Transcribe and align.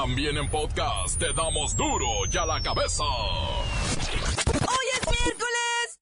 También 0.00 0.38
en 0.38 0.48
podcast 0.48 1.18
te 1.18 1.32
damos 1.32 1.74
duro 1.74 2.06
y 2.32 2.36
a 2.36 2.46
la 2.46 2.62
cabeza. 2.62 3.02
¡Hoy 3.02 4.86
es 4.94 5.08
miércoles! 5.10 5.98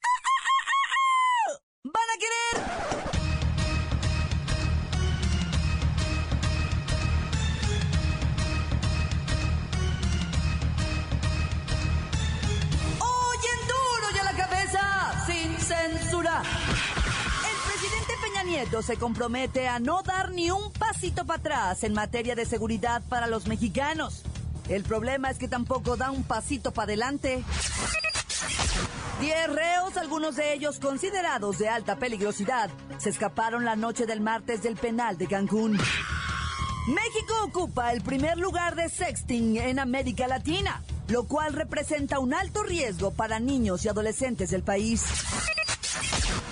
¿Van 1.83 2.11
a 2.13 2.19
querer? 2.21 2.57
¡Hoy 13.01 13.39
en 13.55 13.61
duro 13.67 14.07
y 14.15 14.19
a 14.19 14.25
la 14.25 14.37
cabeza! 14.37 15.25
¡Sin 15.27 15.57
censura! 15.59 16.43
El 16.45 17.57
presidente 17.71 18.13
Peña 18.21 18.43
Nieto 18.43 18.83
se 18.83 18.99
compromete 18.99 19.67
a 19.69 19.79
no 19.79 20.03
dar 20.03 20.33
ni 20.33 20.51
un 20.51 20.71
pasito 20.97 21.27
para 21.27 21.39
atrás 21.41 21.85
en 21.85 21.93
materia 21.93 22.35
de 22.35 22.47
seguridad 22.47 23.03
para 23.11 23.27
los 23.27 23.47
mexicanos. 23.47 24.23
El 24.67 24.83
problema 24.83 25.31
es 25.31 25.37
que 25.37 25.47
tampoco 25.47 25.99
da 25.99 26.11
un 26.11 26.23
pasito 26.23 26.73
para 26.73 26.85
adelante. 26.85 27.45
Diez 29.21 29.47
reos, 29.53 29.99
algunos 29.99 30.37
de 30.37 30.55
ellos 30.55 30.79
considerados 30.79 31.59
de 31.59 31.69
alta 31.69 31.97
peligrosidad, 31.97 32.71
se 32.97 33.11
escaparon 33.11 33.67
la 33.67 33.77
noche 33.77 34.07
del 34.07 34.23
martes 34.23 34.63
del 34.63 34.77
penal 34.77 35.19
de 35.19 35.27
Cancún. 35.27 35.73
México 35.73 37.35
ocupa 37.45 37.93
el 37.93 38.01
primer 38.01 38.39
lugar 38.39 38.75
de 38.75 38.89
sexting 38.89 39.59
en 39.59 39.79
América 39.79 40.27
Latina, 40.27 40.83
lo 41.09 41.25
cual 41.25 41.53
representa 41.53 42.21
un 42.21 42.33
alto 42.33 42.63
riesgo 42.63 43.11
para 43.11 43.39
niños 43.39 43.85
y 43.85 43.91
adolescentes 43.91 44.49
del 44.49 44.63
país. 44.63 45.05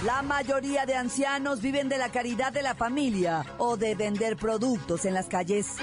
La 0.04 0.20
mayoría 0.20 0.84
de 0.84 0.96
ancianos 0.96 1.62
viven 1.62 1.88
de 1.88 1.96
la 1.96 2.10
caridad 2.10 2.52
de 2.52 2.60
la 2.60 2.74
familia 2.74 3.46
o 3.56 3.78
de 3.78 3.94
vender 3.94 4.36
productos 4.36 5.06
en 5.06 5.14
las 5.14 5.26
calles. 5.28 5.76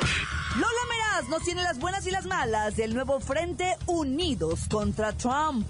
Lola 0.55 0.67
Meraz 0.89 1.27
nos 1.27 1.41
tiene 1.43 1.63
las 1.63 1.79
buenas 1.79 2.05
y 2.05 2.11
las 2.11 2.27
malas 2.27 2.75
del 2.75 2.93
nuevo 2.93 3.19
Frente 3.19 3.77
Unidos 3.87 4.67
contra 4.69 5.13
Trump. 5.13 5.67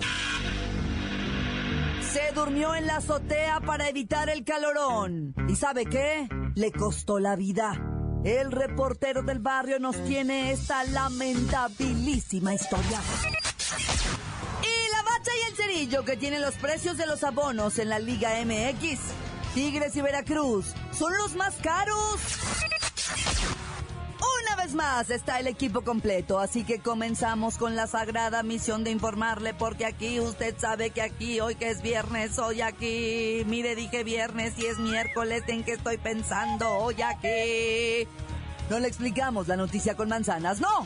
Se 2.02 2.34
durmió 2.36 2.76
en 2.76 2.88
la 2.88 2.98
azotea 2.98 3.62
para 3.62 3.88
evitar 3.88 4.30
el 4.30 4.44
calorón. 4.44 5.34
¿Y 5.48 5.56
sabe 5.56 5.86
qué? 5.86 6.28
Le 6.56 6.74
costó 6.74 7.20
la 7.20 7.38
vida. 7.38 7.82
El 8.26 8.52
reportero 8.52 9.24
del 9.24 9.40
barrio 9.40 9.80
nos 9.80 9.96
tiene 10.04 10.52
esta 10.52 10.84
lamentabilísima 10.84 12.54
historia. 12.54 13.00
Que 15.72 16.18
tienen 16.18 16.42
los 16.42 16.56
precios 16.56 16.98
de 16.98 17.06
los 17.06 17.24
abonos 17.24 17.80
en 17.80 17.88
la 17.88 17.98
Liga 17.98 18.32
MX. 18.44 19.00
Tigres 19.54 19.96
y 19.96 20.02
Veracruz 20.02 20.66
son 20.92 21.14
los 21.18 21.36
más 21.36 21.56
caros. 21.56 22.20
Una 24.44 24.56
vez 24.58 24.76
más 24.76 25.10
está 25.10 25.40
el 25.40 25.48
equipo 25.48 25.82
completo, 25.82 26.40
así 26.40 26.66
que 26.66 26.80
comenzamos 26.80 27.58
con 27.58 27.78
la 27.78 27.88
sagrada 27.88 28.44
misión 28.44 28.84
de 28.84 28.92
informarle, 28.92 29.54
porque 29.54 29.86
aquí 29.86 30.20
usted 30.20 30.56
sabe 30.58 30.90
que 30.90 31.02
aquí, 31.02 31.40
hoy 31.40 31.56
que 31.56 31.70
es 31.70 31.82
viernes, 31.82 32.38
hoy 32.38 32.62
aquí, 32.62 33.44
mire, 33.48 33.74
dije 33.76 34.04
viernes 34.04 34.54
y 34.58 34.66
es 34.66 34.78
miércoles, 34.78 35.44
¿en 35.48 35.64
qué 35.64 35.74
estoy 35.74 35.98
pensando? 35.98 36.70
Hoy 36.70 37.02
aquí. 37.02 38.10
No 38.70 38.78
le 38.78 38.90
explicamos 38.90 39.48
la 39.48 39.56
noticia 39.56 39.96
con 39.96 40.10
manzanas, 40.10 40.60
no. 40.60 40.86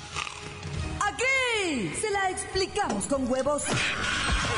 Aquí 1.01 1.91
se 1.99 2.11
la 2.11 2.29
explicamos 2.29 3.07
con 3.07 3.27
huevos. 3.31 3.63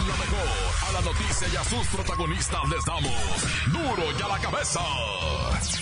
Lo 0.08 0.16
mejor, 0.16 0.48
a 0.88 0.92
la 0.94 1.02
noticia 1.02 1.48
y 1.52 1.56
a 1.58 1.64
sus 1.66 1.86
protagonistas 1.88 2.62
les 2.70 2.86
damos 2.86 3.12
duro 3.68 4.04
y 4.18 4.22
a 4.22 4.28
la 4.30 4.40
cabeza. 4.40 4.80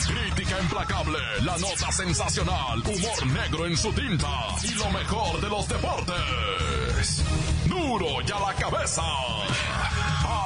Crítica 0.08 0.60
implacable, 0.62 1.20
la 1.42 1.58
nota 1.58 1.92
sensacional, 1.92 2.80
humor 2.80 3.28
negro 3.28 3.68
en 3.68 3.78
su 3.78 3.94
tinta 3.94 4.48
y 4.64 4.74
lo 4.74 4.90
mejor 4.90 5.40
de 5.42 5.50
los 5.50 5.68
deportes. 5.68 7.24
Duro 7.66 8.22
y 8.26 8.32
a 8.32 8.40
la 8.40 8.54
cabeza. 8.56 9.04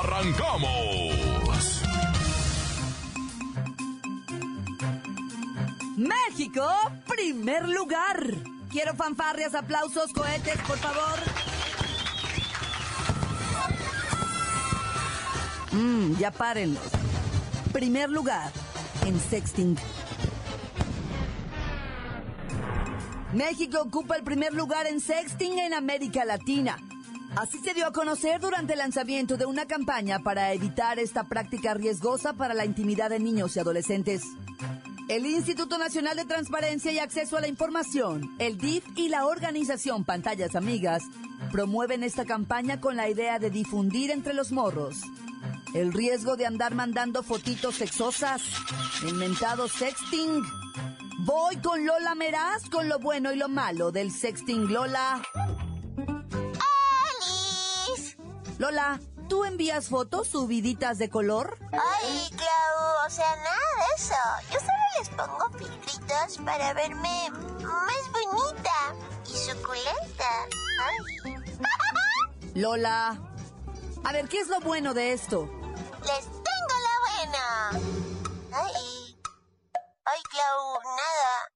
Arrancamos. 0.02 1.82
México, 5.96 6.68
primer 7.08 7.70
lugar. 7.70 8.36
Quiero 8.72 8.94
fanfarrias, 8.96 9.56
aplausos, 9.56 10.12
cohetes, 10.12 10.58
por 10.68 10.78
favor. 10.80 11.49
Mmm, 15.72 16.18
ya 16.18 16.32
párenlos. 16.32 16.84
Primer 17.72 18.10
lugar 18.10 18.52
en 19.06 19.20
sexting. 19.20 19.78
México 23.34 23.80
ocupa 23.86 24.16
el 24.16 24.24
primer 24.24 24.54
lugar 24.54 24.88
en 24.88 25.00
sexting 25.00 25.60
en 25.60 25.76
América 25.76 26.26
Latina. 26.26 26.78
Así 27.36 27.60
se 27.60 27.76
dio 27.76 27.86
a 27.86 27.94
conocer 27.94 28.42
durante 28.42 28.74
el 28.74 28.80
lanzamiento 28.80 29.38
de 29.38 29.46
una 29.46 29.66
campaña 29.66 30.20
para 30.20 30.52
evitar 30.54 30.98
esta 30.98 31.26
práctica 31.26 31.76
riesgosa 31.76 32.34
para 32.34 32.56
la 32.56 32.66
intimidad 32.66 33.12
de 33.12 33.20
niños 33.20 33.56
y 33.56 33.60
adolescentes. 33.60 34.24
El 35.08 35.28
Instituto 35.28 35.78
Nacional 35.78 36.18
de 36.18 36.26
Transparencia 36.26 36.92
y 36.92 36.98
Acceso 36.98 37.38
a 37.38 37.42
la 37.42 37.48
Información, 37.48 38.36
el 38.40 38.58
DIF 38.58 38.84
y 38.96 39.10
la 39.10 39.28
organización 39.28 40.04
Pantallas 40.04 40.56
Amigas 40.56 41.04
promueven 41.52 42.04
esta 42.04 42.26
campaña 42.26 42.82
con 42.82 42.96
la 42.96 43.10
idea 43.10 43.38
de 43.38 43.52
difundir 43.52 44.10
entre 44.10 44.34
los 44.34 44.52
morros 44.52 45.04
el 45.74 45.94
riesgo 45.94 46.36
de 46.36 46.46
andar 46.46 46.76
mandando 46.76 47.24
fotitos 47.24 47.76
sexosas, 47.76 48.42
el 49.04 49.14
mentado 49.14 49.68
sexting. 49.68 50.44
Voy 51.20 51.58
con 51.58 51.86
Lola 51.86 52.16
Meraz 52.16 52.70
con 52.70 52.90
lo 52.90 53.00
bueno 53.00 53.32
y 53.32 53.36
lo 53.36 53.50
malo 53.50 53.92
del 53.92 54.12
sexting 54.12 54.72
Lola. 54.72 55.22
¡Alice! 57.96 58.18
Lola, 58.58 59.00
¿tú 59.28 59.46
envías 59.46 59.90
fotos 59.90 60.30
subiditas 60.30 60.98
de 60.98 61.10
color? 61.10 61.58
Ay, 61.72 62.30
Clau, 62.30 63.06
o 63.06 63.10
sea, 63.10 63.36
nada 63.36 63.58
de 63.78 63.96
eso. 63.98 64.16
Yo 64.52 64.60
solo 64.60 64.72
les 65.00 65.10
pongo 65.10 65.50
filtritos 65.58 66.38
para 66.46 66.74
verme 66.74 67.30
más 67.32 68.12
bonita 68.12 68.96
y 69.28 69.38
suculenta. 69.38 70.48
Ay. 70.84 71.34
Lola. 72.60 73.20
A 74.04 74.14
ver, 74.14 74.28
¿qué 74.30 74.40
es 74.40 74.48
lo 74.48 74.60
bueno 74.62 74.94
de 74.94 75.14
esto? 75.14 75.59
Les 76.04 76.26
tengo 76.26 76.76
la 76.88 76.96
buena. 77.06 77.70
Ay. 78.54 79.22
Ay, 80.06 80.22
Clau, 80.32 80.80
nada. 80.84 81.50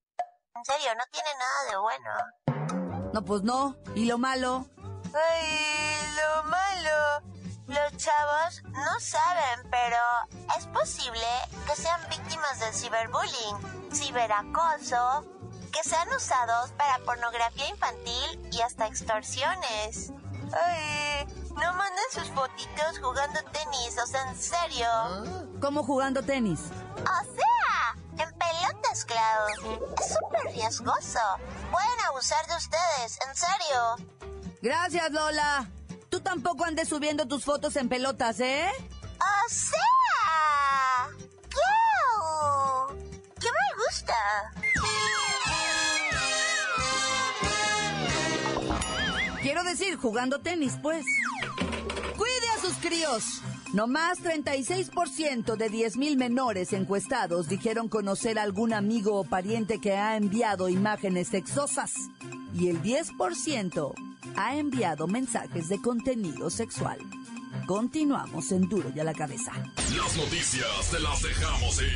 En 0.55 0.65
serio, 0.65 0.93
no 0.95 1.03
tiene 1.11 1.29
nada 1.39 1.63
de 1.69 1.77
bueno. 1.77 3.11
No, 3.13 3.25
pues 3.25 3.43
no. 3.43 3.75
¿Y 3.95 4.05
lo 4.05 4.17
malo? 4.17 4.65
Ay, 5.13 5.97
lo 6.15 6.43
malo. 6.43 7.33
Los 7.67 7.97
chavos 7.97 8.61
no 8.71 8.99
saben, 8.99 9.69
pero 9.71 9.97
es 10.57 10.67
posible 10.67 11.25
que 11.65 11.75
sean 11.75 12.01
víctimas 12.09 12.59
del 12.59 12.73
ciberbullying, 12.73 13.91
ciberacoso, 13.91 15.25
que 15.71 15.81
sean 15.83 16.07
usados 16.09 16.71
para 16.73 16.99
pornografía 16.99 17.69
infantil 17.69 18.49
y 18.51 18.61
hasta 18.61 18.87
extorsiones. 18.87 20.11
Ay, 20.53 21.25
no 21.55 21.73
manden 21.73 22.03
sus 22.11 22.29
fotitos 22.29 22.99
jugando 23.01 23.39
tenis, 23.51 23.97
o 24.01 24.07
sea, 24.07 24.29
en 24.29 24.37
serio. 24.37 24.87
¿Cómo 25.61 25.83
jugando 25.83 26.21
tenis? 26.23 26.59
O 26.97 27.23
sea, 27.35 28.25
en 28.25 28.37
pelotas, 28.37 29.05
Clau. 29.05 29.47
Es 29.99 30.13
súper 30.13 30.53
riesgoso. 30.53 31.19
Pueden 31.71 31.99
abusar 32.07 32.45
de 32.47 32.55
ustedes, 32.55 33.19
en 33.27 33.35
serio. 33.35 34.09
Gracias, 34.61 35.11
Lola. 35.11 35.69
Tú 36.09 36.21
tampoco 36.21 36.65
andes 36.65 36.89
subiendo 36.89 37.27
tus 37.27 37.43
fotos 37.43 37.75
en 37.75 37.89
pelotas, 37.89 38.39
¿eh? 38.39 38.69
O 39.19 39.49
sea, 39.49 41.09
Clau. 41.49 42.97
¿Qué 43.39 43.47
me 43.47 43.83
gusta? 43.83 44.13
Quiero 49.43 49.61
decir, 49.65 49.97
jugando 49.97 50.39
tenis, 50.39 50.77
pues. 50.81 51.05
Cuide 52.15 52.49
a 52.55 52.61
sus 52.61 52.75
críos. 52.77 53.41
No 53.73 53.87
más 53.87 54.19
36% 54.19 55.57
de 55.57 55.69
10.000 55.69 56.15
menores 56.15 56.71
encuestados 56.71 57.49
dijeron 57.49 57.89
conocer 57.89 58.39
a 58.39 58.43
algún 58.43 58.71
amigo 58.71 59.19
o 59.19 59.25
pariente 59.25 59.81
que 59.81 59.97
ha 59.97 60.15
enviado 60.15 60.69
imágenes 60.69 61.27
sexosas. 61.27 61.91
Y 62.53 62.69
el 62.69 62.81
10% 62.81 63.93
ha 64.37 64.55
enviado 64.55 65.07
mensajes 65.07 65.67
de 65.67 65.81
contenido 65.81 66.49
sexual. 66.49 66.99
Continuamos 67.65 68.49
en 68.53 68.69
Duro 68.69 68.91
y 68.95 68.99
a 69.01 69.03
la 69.03 69.13
cabeza. 69.13 69.51
Las 69.97 70.15
noticias 70.15 70.89
te 70.89 71.01
las 71.01 71.21
dejamos 71.21 71.81
ir. 71.81 71.91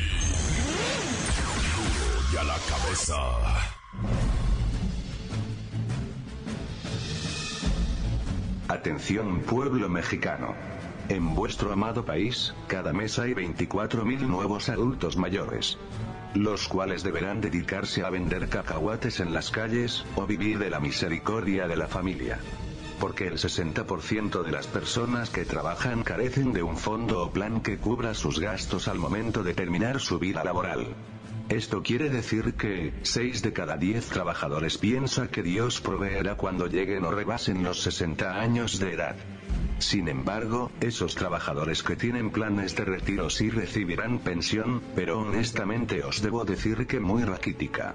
Duro 1.76 2.34
y 2.34 2.36
a 2.36 2.44
la 2.44 2.58
cabeza. 2.68 3.77
Atención 8.68 9.40
pueblo 9.40 9.88
mexicano. 9.88 10.54
En 11.08 11.34
vuestro 11.34 11.72
amado 11.72 12.04
país, 12.04 12.54
cada 12.66 12.92
mes 12.92 13.18
hay 13.18 13.32
24.000 13.32 14.20
nuevos 14.26 14.68
adultos 14.68 15.16
mayores. 15.16 15.78
los 16.34 16.68
cuales 16.68 17.02
deberán 17.02 17.40
dedicarse 17.40 18.04
a 18.04 18.10
vender 18.10 18.50
cacahuates 18.50 19.20
en 19.20 19.32
las 19.32 19.50
calles, 19.50 20.04
o 20.14 20.26
vivir 20.26 20.58
de 20.58 20.68
la 20.68 20.80
misericordia 20.80 21.66
de 21.66 21.76
la 21.76 21.88
familia. 21.88 22.38
Porque 23.00 23.26
el 23.26 23.38
60% 23.38 24.42
de 24.42 24.52
las 24.52 24.66
personas 24.66 25.30
que 25.30 25.46
trabajan 25.46 26.02
carecen 26.02 26.52
de 26.52 26.62
un 26.62 26.76
fondo 26.76 27.24
o 27.24 27.30
plan 27.30 27.62
que 27.62 27.78
cubra 27.78 28.12
sus 28.12 28.38
gastos 28.38 28.86
al 28.86 28.98
momento 28.98 29.42
de 29.42 29.54
terminar 29.54 30.00
su 30.00 30.18
vida 30.18 30.44
laboral. 30.44 30.94
Esto 31.48 31.82
quiere 31.82 32.10
decir 32.10 32.54
que, 32.54 32.92
6 33.02 33.40
de 33.40 33.54
cada 33.54 33.78
10 33.78 34.06
trabajadores 34.08 34.76
piensa 34.76 35.28
que 35.28 35.42
Dios 35.42 35.80
proveerá 35.80 36.34
cuando 36.34 36.66
lleguen 36.66 37.04
o 37.04 37.10
rebasen 37.10 37.62
los 37.62 37.80
60 37.80 38.38
años 38.38 38.78
de 38.78 38.92
edad. 38.92 39.16
Sin 39.78 40.08
embargo, 40.08 40.70
esos 40.82 41.14
trabajadores 41.14 41.82
que 41.82 41.96
tienen 41.96 42.30
planes 42.32 42.76
de 42.76 42.84
retiro 42.84 43.30
sí 43.30 43.48
recibirán 43.48 44.18
pensión, 44.18 44.82
pero 44.94 45.20
honestamente 45.20 46.04
os 46.04 46.20
debo 46.20 46.44
decir 46.44 46.86
que 46.86 47.00
muy 47.00 47.22
raquítica. 47.24 47.94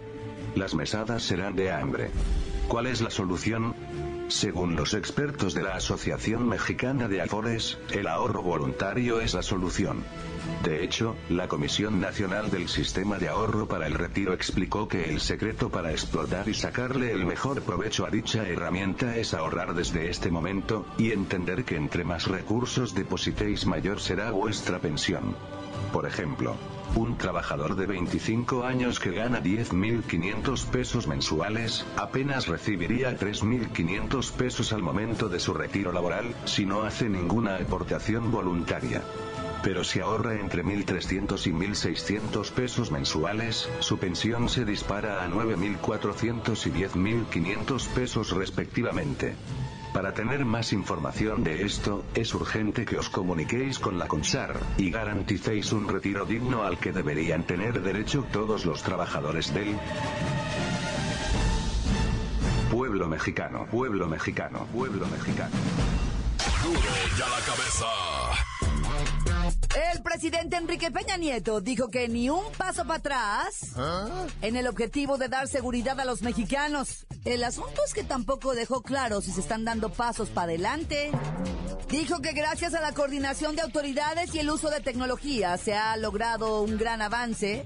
Las 0.55 0.73
mesadas 0.73 1.21
serán 1.21 1.55
de 1.55 1.71
hambre. 1.71 2.09
¿Cuál 2.67 2.87
es 2.87 3.01
la 3.01 3.11
solución? 3.11 3.75
Según 4.29 4.75
los 4.75 4.93
expertos 4.93 5.53
de 5.53 5.63
la 5.63 5.75
Asociación 5.75 6.47
Mexicana 6.47 7.07
de 7.07 7.21
Afores, 7.21 7.77
el 7.91 8.07
ahorro 8.07 8.41
voluntario 8.41 9.19
es 9.19 9.33
la 9.33 9.43
solución. 9.43 10.03
De 10.63 10.83
hecho, 10.83 11.15
la 11.29 11.47
Comisión 11.47 11.99
Nacional 11.99 12.49
del 12.49 12.69
Sistema 12.69 13.19
de 13.19 13.27
Ahorro 13.27 13.67
para 13.67 13.85
el 13.85 13.93
Retiro 13.93 14.33
explicó 14.33 14.87
que 14.87 15.09
el 15.11 15.19
secreto 15.19 15.69
para 15.69 15.91
explotar 15.91 16.47
y 16.47 16.53
sacarle 16.53 17.11
el 17.11 17.25
mejor 17.25 17.61
provecho 17.61 18.05
a 18.05 18.09
dicha 18.09 18.47
herramienta 18.47 19.17
es 19.17 19.33
ahorrar 19.33 19.73
desde 19.73 20.09
este 20.09 20.31
momento, 20.31 20.85
y 20.97 21.11
entender 21.11 21.65
que 21.65 21.75
entre 21.75 22.03
más 22.03 22.27
recursos 22.27 22.95
depositéis 22.95 23.65
mayor 23.65 23.99
será 23.99 24.31
vuestra 24.31 24.79
pensión. 24.79 25.35
Por 25.91 26.05
ejemplo, 26.05 26.55
un 26.95 27.17
trabajador 27.17 27.75
de 27.75 27.87
25 27.87 28.63
años 28.63 28.99
que 28.99 29.11
gana 29.11 29.41
10.500 29.41 30.65
pesos 30.67 31.07
mensuales, 31.07 31.85
apenas 31.97 32.47
recibiría 32.47 33.17
3.500 33.17 34.31
pesos 34.31 34.73
al 34.73 34.83
momento 34.83 35.29
de 35.29 35.39
su 35.39 35.53
retiro 35.53 35.91
laboral, 35.91 36.35
si 36.45 36.65
no 36.65 36.83
hace 36.83 37.09
ninguna 37.09 37.55
aportación 37.55 38.31
voluntaria. 38.31 39.01
Pero 39.63 39.83
si 39.83 40.01
ahorra 40.01 40.35
entre 40.35 40.63
1.300 40.63 41.47
y 41.47 41.51
1.600 41.51 42.51
pesos 42.51 42.91
mensuales, 42.91 43.69
su 43.79 43.97
pensión 43.97 44.49
se 44.49 44.65
dispara 44.65 45.23
a 45.23 45.29
9.400 45.29 46.67
y 46.67 46.71
10.500 46.71 47.87
pesos 47.89 48.31
respectivamente. 48.31 49.35
Para 49.93 50.11
tener 50.13 50.43
más 50.43 50.73
información 50.73 51.43
de 51.43 51.63
esto, 51.63 52.03
es 52.15 52.33
urgente 52.33 52.83
que 52.83 52.97
os 52.97 53.09
comuniquéis 53.09 53.77
con 53.77 53.99
la 53.99 54.07
CONSAR, 54.07 54.59
y 54.77 54.89
garanticéis 54.89 55.71
un 55.71 55.87
retiro 55.87 56.25
digno 56.25 56.63
al 56.63 56.79
que 56.79 56.91
deberían 56.91 57.43
tener 57.43 57.79
derecho 57.81 58.25
todos 58.31 58.65
los 58.65 58.81
trabajadores 58.81 59.53
del 59.53 59.77
pueblo 62.71 63.07
mexicano, 63.07 63.67
pueblo 63.69 64.07
mexicano, 64.07 64.65
pueblo 64.73 65.05
mexicano. 65.07 65.55
El 69.75 70.03
presidente 70.03 70.55
Enrique 70.55 70.91
Peña 70.91 71.17
Nieto 71.17 71.59
dijo 71.59 71.87
que 71.87 72.07
ni 72.07 72.29
un 72.29 72.43
paso 72.57 72.85
para 72.85 72.99
atrás 72.99 73.73
en 74.43 74.55
el 74.55 74.67
objetivo 74.67 75.17
de 75.17 75.29
dar 75.29 75.47
seguridad 75.47 75.99
a 75.99 76.05
los 76.05 76.21
mexicanos. 76.21 77.07
El 77.25 77.43
asunto 77.43 77.81
es 77.83 77.93
que 77.93 78.03
tampoco 78.03 78.53
dejó 78.53 78.83
claro 78.83 79.21
si 79.21 79.31
se 79.31 79.41
están 79.41 79.65
dando 79.65 79.91
pasos 79.91 80.29
para 80.29 80.45
adelante. 80.45 81.09
Dijo 81.89 82.21
que 82.21 82.33
gracias 82.33 82.75
a 82.75 82.81
la 82.81 82.91
coordinación 82.91 83.55
de 83.55 83.63
autoridades 83.63 84.35
y 84.35 84.39
el 84.39 84.51
uso 84.51 84.69
de 84.69 84.79
tecnología 84.79 85.57
se 85.57 85.73
ha 85.73 85.97
logrado 85.97 86.61
un 86.61 86.77
gran 86.77 87.01
avance 87.01 87.65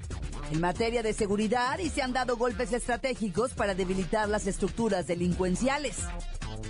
en 0.52 0.62
materia 0.62 1.04
de 1.04 1.12
seguridad 1.12 1.78
y 1.80 1.90
se 1.90 2.02
han 2.02 2.14
dado 2.14 2.38
golpes 2.38 2.72
estratégicos 2.72 3.52
para 3.52 3.76
debilitar 3.76 4.30
las 4.30 4.48
estructuras 4.48 5.08
delincuenciales 5.08 5.98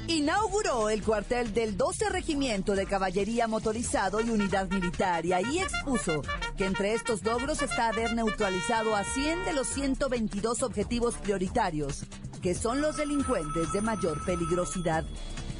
inauguró 0.07 0.89
el 0.89 1.03
cuartel 1.03 1.53
del 1.53 1.77
12 1.77 2.09
Regimiento 2.09 2.75
de 2.75 2.85
Caballería 2.85 3.47
Motorizado 3.47 4.21
y 4.21 4.29
Unidad 4.29 4.69
Militar 4.69 5.25
y 5.25 5.33
expuso 5.33 6.21
que 6.57 6.65
entre 6.65 6.93
estos 6.93 7.23
logros 7.23 7.61
está 7.61 7.89
haber 7.89 8.13
neutralizado 8.13 8.95
a 8.95 9.03
100 9.03 9.45
de 9.45 9.53
los 9.53 9.67
122 9.67 10.63
objetivos 10.63 11.15
prioritarios, 11.15 12.05
que 12.41 12.55
son 12.55 12.81
los 12.81 12.97
delincuentes 12.97 13.71
de 13.73 13.81
mayor 13.81 14.23
peligrosidad. 14.25 15.05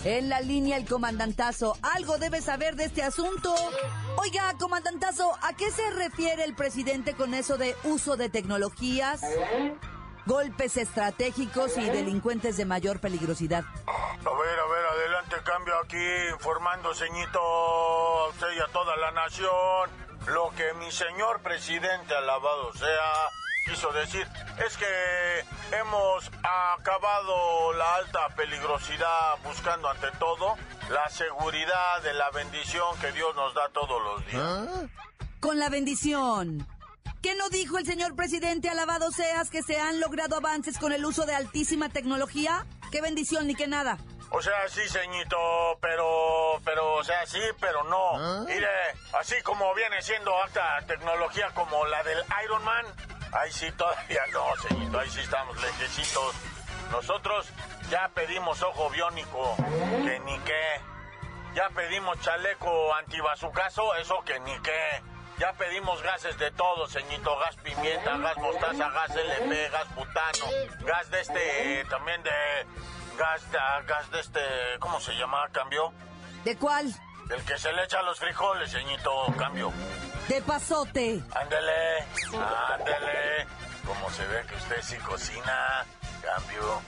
En 0.04 0.30
la 0.30 0.42
línea 0.42 0.78
el 0.78 0.86
comandantazo, 0.86 1.76
algo 1.82 2.18
debe 2.18 2.42
saber 2.42 2.76
de 2.76 2.86
este 2.86 3.04
asunto. 3.04 3.54
Oiga, 4.18 4.54
comandantazo, 4.60 5.32
¿a 5.42 5.54
qué 5.54 5.70
se 5.72 5.90
refiere 5.92 6.44
el 6.44 6.56
presidente 6.56 7.14
con 7.14 7.34
eso 7.34 7.58
de 7.58 7.76
uso 7.84 8.16
de 8.16 8.30
tecnologías? 8.30 9.22
Golpes 10.28 10.78
estratégicos 10.78 11.78
y 11.78 11.90
delincuentes 11.90 12.58
de 12.58 12.66
mayor 12.66 13.00
peligrosidad. 13.00 13.64
A 13.64 14.40
ver, 14.40 14.60
a 14.60 14.68
ver, 14.68 14.86
adelante, 14.92 15.38
cambio 15.44 15.74
aquí, 15.84 16.06
informando, 16.34 16.94
señito, 16.94 17.40
a 17.40 18.30
usted 18.30 18.48
y 18.58 18.60
a 18.60 18.68
toda 18.74 18.96
la 18.98 19.12
nación. 19.12 19.90
Lo 20.28 20.52
que 20.58 20.74
mi 20.74 20.92
señor 20.92 21.42
presidente, 21.42 22.14
alabado 22.14 22.74
sea, 22.74 23.30
quiso 23.66 23.92
decir 23.94 24.28
es 24.66 24.78
que 24.78 25.76
hemos 25.78 26.30
acabado 26.44 27.74
la 27.74 27.96
alta 27.96 28.28
peligrosidad 28.36 29.38
buscando 29.44 29.90
ante 29.90 30.12
todo 30.20 30.56
la 30.90 31.10
seguridad 31.10 32.02
de 32.04 32.14
la 32.14 32.30
bendición 32.32 32.98
que 33.00 33.12
Dios 33.14 33.34
nos 33.36 33.54
da 33.54 33.70
todos 33.70 34.02
los 34.04 34.26
días. 34.28 34.44
¿Ah? 34.44 34.86
Con 35.40 35.60
la 35.60 35.70
bendición. 35.70 36.68
¿Qué 37.28 37.36
no 37.36 37.50
dijo 37.50 37.78
el 37.78 37.86
señor 37.86 38.16
presidente, 38.16 38.70
alabado 38.70 39.12
seas, 39.12 39.50
que 39.50 39.62
se 39.62 39.78
han 39.78 40.00
logrado 40.00 40.38
avances 40.38 40.78
con 40.78 40.94
el 40.94 41.04
uso 41.04 41.26
de 41.26 41.36
altísima 41.36 41.90
tecnología? 41.90 42.66
¡Qué 42.90 43.02
bendición 43.02 43.48
ni 43.48 43.54
qué 43.54 43.68
nada! 43.68 43.98
O 44.30 44.42
sea, 44.42 44.54
sí, 44.70 44.88
señito, 44.88 45.38
pero, 45.82 46.62
pero, 46.64 46.94
o 46.94 47.04
sea, 47.04 47.26
sí, 47.26 47.42
pero 47.60 47.84
no. 47.84 48.16
¿Ah? 48.16 48.46
Mire, 48.48 48.70
así 49.20 49.36
como 49.44 49.76
viene 49.76 50.02
siendo 50.02 50.42
alta 50.42 50.80
tecnología 50.88 51.50
como 51.54 51.86
la 51.88 52.02
del 52.04 52.18
Iron 52.46 52.64
Man, 52.64 52.86
ahí 53.34 53.52
sí 53.52 53.70
todavía 53.74 54.22
no, 54.32 54.46
señito, 54.66 54.98
ahí 54.98 55.10
sí 55.10 55.20
estamos 55.20 55.62
lejecitos. 55.62 56.34
Nosotros 56.92 57.46
ya 57.90 58.10
pedimos 58.14 58.62
ojo 58.62 58.90
biónico, 58.90 59.54
que 59.58 60.18
ni 60.22 60.40
qué. 60.46 60.82
Ya 61.56 61.68
pedimos 61.72 62.22
chaleco 62.22 62.96
antibazucazo, 62.96 63.96
eso 63.96 64.24
que 64.24 64.40
ni 64.40 64.58
qué. 64.60 65.17
Ya 65.40 65.54
pedimos 65.54 66.02
gases 66.02 66.38
de 66.40 66.52
todo, 66.52 66.88
señito. 66.88 67.38
Gas 67.40 67.56
pimienta, 67.58 68.18
gas 68.18 68.38
mostaza, 68.38 68.90
gas 68.90 69.16
LP, 69.16 69.70
gas 69.70 69.96
butano, 69.96 70.46
gas 70.86 71.10
de 71.12 71.22
este, 71.22 71.86
también 71.90 72.22
de... 72.24 72.32
Gas, 73.18 73.42
gas 73.88 74.12
de 74.12 74.20
este, 74.20 74.40
¿cómo 74.80 75.00
se 75.00 75.12
llama? 75.14 75.48
¿Cambio? 75.52 75.92
¿De 76.44 76.56
cuál? 76.56 76.94
El 77.32 77.44
que 77.44 77.58
se 77.58 77.74
le 77.74 77.84
echa 77.84 78.00
a 78.00 78.04
los 78.04 78.20
frijoles, 78.20 78.70
señito. 78.72 79.12
Cambio. 79.38 79.74
De 80.28 80.42
pasote. 80.42 81.24
Ándele, 81.36 82.06
ándele. 82.74 83.48
Como 83.86 84.10
se 84.12 84.26
ve 84.28 84.46
que 84.48 84.56
usted 84.56 84.82
sí 84.82 84.98
cocina. 84.98 85.86
Cambio. 86.22 86.82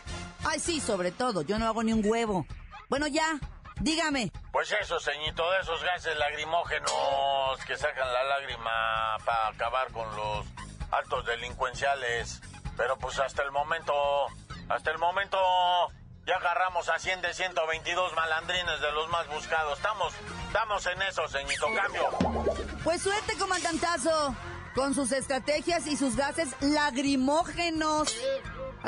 Ay, 0.46 0.60
sí, 0.60 0.80
sobre 0.80 1.12
todo. 1.12 1.42
Yo 1.42 1.58
no 1.60 1.68
hago 1.68 1.84
ni 1.84 1.94
un 1.94 2.02
huevo. 2.06 2.46
Bueno, 2.90 3.08
ya. 3.08 3.40
Dígame. 3.80 4.32
Pues 4.52 4.72
eso, 4.72 5.00
señito, 5.00 5.50
de 5.52 5.60
esos 5.60 5.82
gases 5.84 6.18
lagrimógenos 6.18 7.64
que 7.66 7.78
sacan 7.78 8.12
la 8.12 8.24
lágrima 8.24 9.18
para 9.26 9.48
acabar 9.48 9.92
con 9.92 10.08
los 10.16 10.46
altos 10.92 11.26
delincuenciales. 11.26 12.42
Pero 12.76 12.98
pues 12.98 13.20
hasta 13.20 13.44
el 13.44 13.52
momento, 13.52 13.94
hasta 14.70 14.92
el 14.92 14.98
momento 14.98 15.38
ya 16.26 16.36
agarramos 16.36 16.90
a 16.90 17.00
100 17.00 17.22
de 17.22 17.34
122 17.34 18.16
malandrines 18.16 18.82
de 18.82 18.92
los 18.92 19.10
más 19.10 19.28
buscados. 19.28 19.78
Estamos, 19.78 20.14
estamos 20.48 20.86
en 20.86 21.02
eso, 21.02 21.28
señito, 21.28 21.66
cambio. 21.76 22.10
Pues 22.84 23.02
suerte, 23.02 23.38
comandantazo, 23.38 24.36
con 24.76 24.94
sus 24.94 25.12
estrategias 25.12 25.88
y 25.88 25.98
sus 25.98 26.16
gases 26.16 26.56
lagrimógenos 26.62 28.16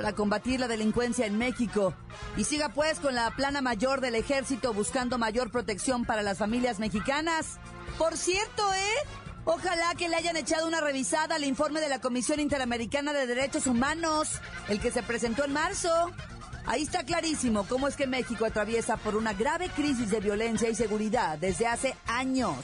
para 0.02 0.16
combatir 0.16 0.60
la 0.60 0.68
delincuencia 0.68 1.28
en 1.28 1.38
México. 1.38 1.94
Y 2.36 2.44
siga 2.44 2.70
pues 2.70 3.00
con 3.00 3.14
la 3.14 3.30
plana 3.36 3.62
mayor 3.62 4.02
del 4.02 4.16
ejército 4.16 4.74
buscando 4.74 5.20
mayor 5.20 5.52
protección 5.52 6.06
para 6.06 6.24
las 6.24 6.40
familias 6.40 6.80
mexicanas. 6.80 7.60
Por 8.00 8.18
cierto, 8.18 8.64
¿eh? 8.74 9.08
Ojalá 9.46 9.94
que 9.96 10.10
le 10.10 10.16
hayan 10.16 10.38
echado 10.38 10.68
una 10.68 10.82
revisada 10.82 11.36
al 11.36 11.44
informe 11.44 11.82
de 11.82 11.90
la 11.90 12.02
Comisión 12.02 12.40
Interamericana 12.40 13.14
de 13.14 13.28
Derechos 13.28 13.68
Humanos, 13.68 14.42
el 14.70 14.80
que 14.80 14.90
se 14.90 15.04
presentó 15.04 15.46
en 15.46 15.54
marzo. 15.54 15.92
Ahí 16.66 16.82
está 16.82 17.04
clarísimo 17.04 17.68
cómo 17.68 17.88
es 17.88 17.96
que 17.96 18.08
México 18.08 18.46
atraviesa 18.46 18.98
por 18.98 19.16
una 19.16 19.34
grave 19.34 19.70
crisis 19.70 20.10
de 20.10 20.20
violencia 20.20 20.68
y 20.68 20.74
seguridad 20.74 21.38
desde 21.38 21.68
hace 21.68 21.96
años 22.08 22.56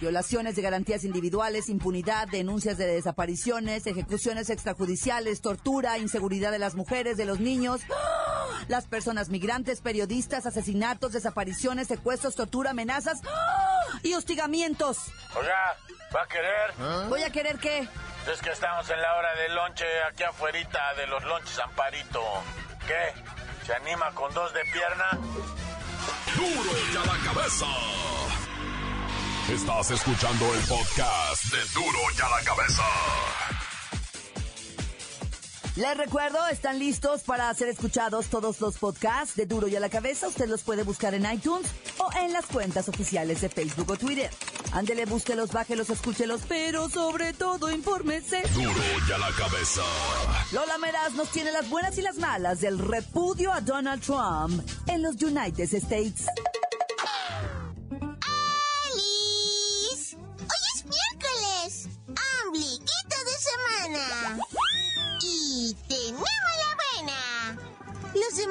violaciones 0.00 0.56
de 0.56 0.62
garantías 0.62 1.04
individuales, 1.04 1.68
impunidad, 1.68 2.26
denuncias 2.28 2.78
de 2.78 2.86
desapariciones, 2.86 3.86
ejecuciones 3.86 4.50
extrajudiciales, 4.50 5.40
tortura, 5.40 5.98
inseguridad 5.98 6.50
de 6.50 6.58
las 6.58 6.74
mujeres, 6.74 7.16
de 7.16 7.26
los 7.26 7.38
niños, 7.38 7.82
las 8.68 8.86
personas 8.86 9.28
migrantes, 9.28 9.80
periodistas, 9.80 10.46
asesinatos, 10.46 11.12
desapariciones, 11.12 11.88
secuestros, 11.88 12.34
tortura, 12.34 12.70
amenazas 12.70 13.20
y 14.02 14.14
hostigamientos. 14.14 14.98
Oiga, 15.36 15.76
¿va 16.14 16.22
a 16.22 16.28
querer? 16.28 17.08
¿Voy 17.08 17.22
a 17.22 17.30
querer 17.30 17.58
qué? 17.58 17.86
Es 18.32 18.40
que 18.40 18.50
estamos 18.50 18.88
en 18.90 19.00
la 19.00 19.16
hora 19.16 19.34
del 19.34 19.54
lonche 19.54 19.84
aquí 20.10 20.22
afuera 20.22 20.58
de 20.96 21.06
los 21.06 21.24
lonches 21.24 21.58
Amparito. 21.58 22.22
¿Qué? 22.86 23.66
¿Se 23.66 23.74
anima 23.74 24.10
con 24.14 24.32
dos 24.34 24.52
de 24.52 24.64
pierna? 24.64 25.10
Duro 26.36 26.70
y 26.92 26.96
a 26.96 27.06
la 27.06 27.32
cabeza. 27.32 27.66
Estás 29.52 29.90
escuchando 29.90 30.54
el 30.54 30.60
podcast 30.60 31.44
de 31.46 31.58
Duro 31.74 31.98
y 32.16 32.20
a 32.20 32.28
la 32.28 32.44
cabeza. 32.44 32.82
Les 35.74 35.96
recuerdo, 35.96 36.46
están 36.46 36.78
listos 36.78 37.22
para 37.22 37.52
ser 37.54 37.68
escuchados 37.68 38.26
todos 38.26 38.60
los 38.60 38.78
podcasts 38.78 39.34
de 39.34 39.46
Duro 39.46 39.66
y 39.66 39.74
a 39.74 39.80
la 39.80 39.88
cabeza. 39.88 40.28
Usted 40.28 40.48
los 40.48 40.62
puede 40.62 40.84
buscar 40.84 41.14
en 41.14 41.30
iTunes 41.32 41.66
o 41.98 42.08
en 42.16 42.32
las 42.32 42.46
cuentas 42.46 42.88
oficiales 42.88 43.40
de 43.40 43.48
Facebook 43.48 43.90
o 43.90 43.96
Twitter. 43.96 44.30
Ándele, 44.70 45.04
búsquelos, 45.06 45.50
bájelos, 45.50 45.90
escúchelos, 45.90 46.42
pero 46.46 46.88
sobre 46.88 47.32
todo 47.32 47.72
infórmese. 47.72 48.42
Duro 48.54 48.70
y 49.08 49.12
a 49.12 49.18
la 49.18 49.32
cabeza. 49.32 49.82
Lola 50.52 50.78
Meraz 50.78 51.14
nos 51.14 51.28
tiene 51.30 51.50
las 51.50 51.68
buenas 51.68 51.98
y 51.98 52.02
las 52.02 52.18
malas 52.18 52.60
del 52.60 52.78
repudio 52.78 53.52
a 53.52 53.60
Donald 53.60 54.00
Trump 54.00 54.64
en 54.86 55.02
los 55.02 55.20
United 55.20 55.74
States. 55.74 56.26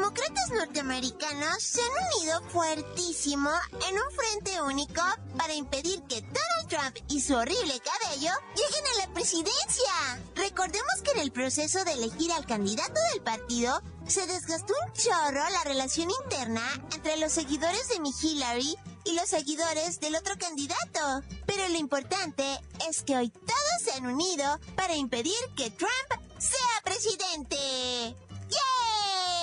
Demócratas 0.10 0.50
norteamericanos 0.52 1.62
se 1.62 1.82
han 1.82 1.90
unido 2.18 2.42
fuertísimo 2.50 3.52
en 3.88 3.96
un 3.96 4.12
frente 4.16 4.62
único 4.64 5.02
para 5.38 5.54
impedir 5.54 6.02
que 6.04 6.22
Donald 6.22 6.68
Trump 6.68 6.98
y 7.10 7.22
su 7.22 7.36
horrible 7.36 7.80
cabello 7.80 8.32
lleguen 8.56 8.86
a 8.88 9.06
la 9.06 9.14
presidencia. 9.14 10.20
Recordemos 10.36 11.02
que 11.04 11.12
en 11.12 11.20
el 11.20 11.32
proceso 11.32 11.84
de 11.86 11.94
elegir 11.94 12.32
al 12.32 12.48
candidato 12.48 13.00
del 13.14 13.22
partido 13.22 13.84
se 14.08 14.26
desgastó 14.26 14.74
un 14.84 14.94
chorro 14.94 15.48
la 15.52 15.64
relación 15.66 16.10
interna 16.24 16.64
entre 16.96 17.18
los 17.18 17.32
seguidores 17.32 17.90
de 17.90 18.00
mi 18.00 18.12
Hillary 18.20 18.78
y 19.06 19.14
los 19.14 19.30
seguidores 19.30 20.00
del 20.00 20.16
otro 20.16 20.34
candidato. 20.40 21.22
Pero 21.46 21.68
lo 21.68 21.78
importante 21.78 22.44
es 22.90 23.04
que 23.04 23.16
hoy 23.16 23.30
todos 23.30 23.84
se 23.84 23.92
han 23.92 24.08
unido 24.08 24.60
para 24.76 24.96
impedir 24.96 25.38
que 25.56 25.70
Trump 25.70 26.24
sea 26.40 26.82
presidente. 26.84 28.16
¡Yay! 28.50 29.39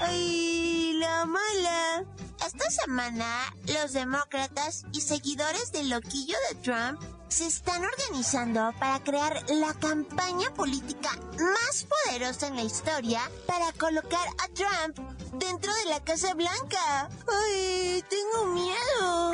¡Ay, 0.00 0.94
la 0.94 1.24
mala! 1.24 2.04
Esta 2.44 2.70
semana, 2.70 3.54
los 3.66 3.92
demócratas 3.92 4.84
y 4.92 5.00
seguidores 5.00 5.70
del 5.72 5.88
loquillo 5.88 6.36
de 6.50 6.56
Trump 6.56 7.00
se 7.28 7.46
están 7.46 7.82
organizando 7.84 8.72
para 8.78 9.02
crear 9.02 9.44
la 9.50 9.72
campaña 9.74 10.52
política 10.54 11.10
más 11.38 11.86
poderosa 12.06 12.48
en 12.48 12.56
la 12.56 12.62
historia 12.62 13.20
para 13.46 13.72
colocar 13.72 14.28
a 14.38 14.48
Trump 14.48 14.98
dentro 15.34 15.72
de 15.74 15.84
la 15.86 16.02
Casa 16.02 16.34
Blanca. 16.34 17.08
¡Ay, 17.28 18.04
tengo 18.08 18.46
miedo! 18.46 19.32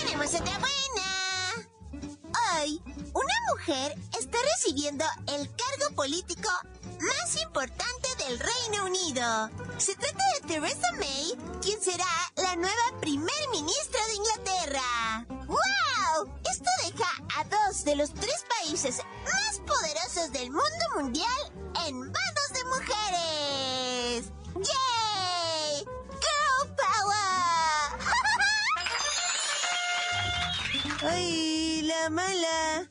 ¡Tenemos 0.00 0.32
otra 0.34 0.58
buena! 0.58 1.68
Hoy, 2.60 2.80
una 3.12 3.34
mujer 3.50 3.94
está 4.18 4.38
recibiendo 4.54 5.04
el 5.26 5.48
cargo 5.54 5.94
político 5.96 6.48
más 7.04 7.42
importante 7.42 8.08
del 8.18 8.38
Reino 8.38 8.86
Unido. 8.86 9.50
Se 9.78 9.94
trata 9.94 10.24
de 10.34 10.48
Theresa 10.48 10.88
May, 10.98 11.36
quien 11.62 11.80
será 11.80 12.06
la 12.36 12.56
nueva 12.56 13.00
primer 13.00 13.48
ministra 13.50 14.00
de 14.06 14.14
Inglaterra. 14.14 15.26
¡Wow! 15.46 16.34
Esto 16.50 16.70
deja 16.84 17.10
a 17.36 17.44
dos 17.44 17.84
de 17.84 17.96
los 17.96 18.12
tres 18.14 18.44
países 18.60 18.98
más 19.24 19.60
poderosos 19.66 20.32
del 20.32 20.50
mundo 20.50 20.84
mundial 20.96 21.52
en 21.86 21.98
manos 21.98 22.52
de 22.52 22.64
mujeres. 22.64 24.32
¡Yay! 24.54 25.84
¡Girl 25.84 26.74
Power! 26.76 28.00
¡Ay, 31.12 31.82
la 31.82 32.10
mala! 32.10 32.90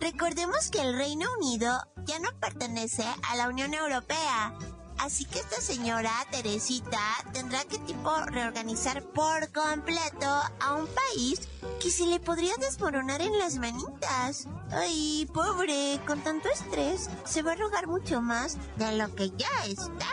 Recordemos 0.00 0.70
que 0.70 0.80
el 0.80 0.96
Reino 0.96 1.26
Unido 1.38 1.86
ya 2.10 2.18
no 2.18 2.32
pertenece 2.40 3.04
a 3.28 3.36
la 3.36 3.48
Unión 3.48 3.72
Europea. 3.72 4.52
Así 4.98 5.24
que 5.24 5.38
esta 5.38 5.60
señora 5.60 6.10
Teresita 6.32 7.00
tendrá 7.32 7.62
que 7.64 7.78
tipo 7.78 8.10
reorganizar 8.26 9.04
por 9.04 9.52
completo 9.52 10.26
a 10.58 10.74
un 10.74 10.88
país 10.88 11.48
que 11.80 11.88
se 11.90 12.06
le 12.06 12.18
podría 12.18 12.56
desmoronar 12.56 13.22
en 13.22 13.38
las 13.38 13.58
manitas. 13.58 14.48
Ay, 14.72 15.30
pobre, 15.32 16.00
con 16.04 16.20
tanto 16.20 16.48
estrés 16.48 17.08
se 17.24 17.42
va 17.42 17.52
a 17.52 17.56
rogar 17.56 17.86
mucho 17.86 18.20
más 18.20 18.58
de 18.76 18.96
lo 18.96 19.14
que 19.14 19.30
ya 19.30 19.48
está. 19.66 20.06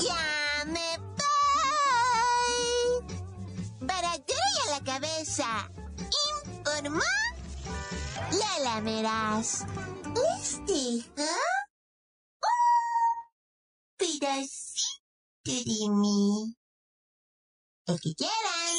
Ya 0.00 0.64
me 0.66 0.98
voy. 2.98 3.86
Para 3.86 4.10
a 4.10 4.70
la 4.70 4.80
cabeza, 4.84 5.70
informó 6.58 7.29
Lola 8.32 8.80
Meraz. 8.80 9.64
Les 10.14 10.60
deja 10.66 11.32
un 12.42 12.58
pedacito 13.98 15.00
de 15.44 15.88
mí. 15.90 16.54
El 17.86 18.00
que 18.00 18.14
quieran. 18.14 18.76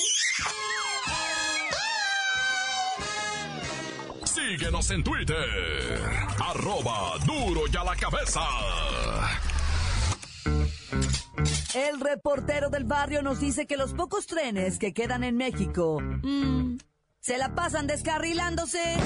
Síguenos 4.25 4.91
en 4.91 5.03
Twitter. 5.03 5.99
Arroba 6.39 7.17
duro 7.25 7.61
y 7.71 7.75
a 7.75 7.83
la 7.83 7.95
cabeza. 7.95 8.41
El 11.73 11.99
reportero 11.99 12.69
del 12.69 12.83
barrio 12.83 13.21
nos 13.21 13.39
dice 13.39 13.65
que 13.65 13.77
los 13.77 13.93
pocos 13.93 14.27
trenes 14.27 14.77
que 14.77 14.93
quedan 14.93 15.23
en 15.23 15.37
México 15.37 15.99
mm, 16.01 16.77
se 17.21 17.37
la 17.37 17.55
pasan 17.55 17.87
descarrilándose. 17.87 18.97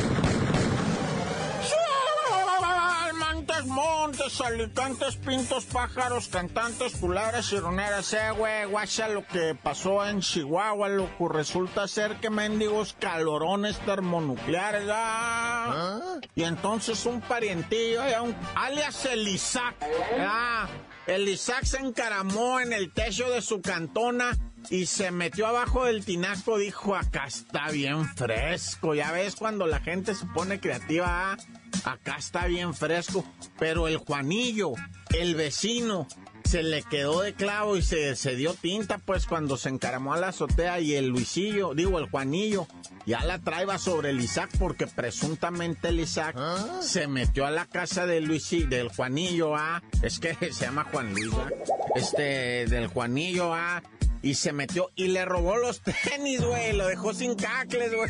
Montes, 3.68 4.42
alicantes, 4.42 5.16
pintos, 5.18 5.66
pájaros, 5.66 6.28
cantantes, 6.28 6.96
culebras 6.96 7.52
y 7.52 7.60
roneras, 7.60 8.14
eh, 8.14 8.32
güey, 8.38 8.66
guacha 8.66 9.08
lo 9.08 9.26
que 9.26 9.56
pasó 9.56 10.06
en 10.06 10.22
Chihuahua, 10.22 10.90
loco, 10.90 11.30
resulta 11.30 11.88
ser 11.88 12.20
que 12.20 12.30
mendigos 12.30 12.96
calorones 13.00 13.78
termonucleares, 13.80 14.90
ah. 14.92 16.20
Y 16.36 16.44
entonces 16.44 17.06
un 17.06 17.22
parientillo, 17.22 18.04
eh, 18.04 18.20
un, 18.20 18.36
alias 18.56 19.06
el 19.06 19.28
Isaac, 19.28 19.76
ah, 20.20 20.68
el 21.08 21.28
Isaac 21.28 21.66
se 21.66 21.78
encaramó 21.78 22.60
en 22.60 22.74
el 22.74 22.92
techo 22.94 23.30
de 23.30 23.42
su 23.42 23.62
cantona 23.62 24.38
y 24.70 24.86
se 24.86 25.12
metió 25.12 25.48
abajo 25.48 25.86
del 25.86 26.06
tinaco, 26.06 26.58
dijo, 26.58 26.96
acá 26.96 27.26
está 27.26 27.70
bien 27.70 28.06
fresco. 28.16 28.96
Ya 28.96 29.12
ves 29.12 29.36
cuando 29.36 29.68
la 29.68 29.80
gente 29.80 30.16
se 30.16 30.26
pone 30.28 30.60
creativa, 30.60 31.34
ah, 31.34 31.38
acá 31.84 32.16
está 32.18 32.48
bien 32.48 32.74
fresco. 32.74 33.26
Pero 33.60 33.88
el 33.88 33.98
Juanillo, 33.98 34.74
el 35.14 35.36
vecino, 35.36 36.08
se 36.46 36.64
le 36.64 36.84
quedó 36.84 37.22
de 37.22 37.34
clavo 37.34 37.76
y 37.76 37.82
se, 37.82 38.16
se 38.16 38.36
dio 38.36 38.54
tinta, 38.54 39.00
pues 39.00 39.26
cuando 39.26 39.58
se 39.58 39.70
encaramó 39.70 40.14
a 40.14 40.18
la 40.18 40.30
azotea 40.30 40.80
y 40.80 40.94
el 40.94 41.08
Luisillo, 41.08 41.74
digo, 41.74 41.98
el 42.00 42.10
Juanillo, 42.10 42.68
ya 43.06 43.24
la 43.24 43.40
traeba 43.40 43.78
sobre 43.78 44.12
el 44.12 44.22
Isaac 44.22 44.52
porque 44.60 44.88
presuntamente 44.88 45.90
el 45.90 46.00
Isaac 46.00 46.38
se 46.82 47.08
metió 47.08 47.46
a 47.46 47.52
la 47.52 47.66
casa 47.66 48.06
del 48.06 48.26
Luisillo, 48.26 48.68
del 48.68 48.90
Juanillo, 48.90 49.56
ah, 49.56 49.82
es 50.02 50.20
que 50.20 50.36
se 50.54 50.66
llama 50.66 50.88
Juan 50.92 51.14
Luis, 51.14 51.34
¿ah? 51.34 51.50
este, 51.96 52.68
del 52.68 52.88
Juanillo, 52.88 53.54
ah, 53.54 53.82
y 54.26 54.34
se 54.34 54.54
metió 54.54 54.92
y 54.96 55.10
le 55.10 55.24
robó 55.24 55.56
los 55.56 55.82
tenis, 55.82 56.44
güey. 56.44 56.74
Lo 56.74 56.88
dejó 56.88 57.14
sin 57.14 57.36
cacles, 57.36 57.94
güey. 57.94 58.10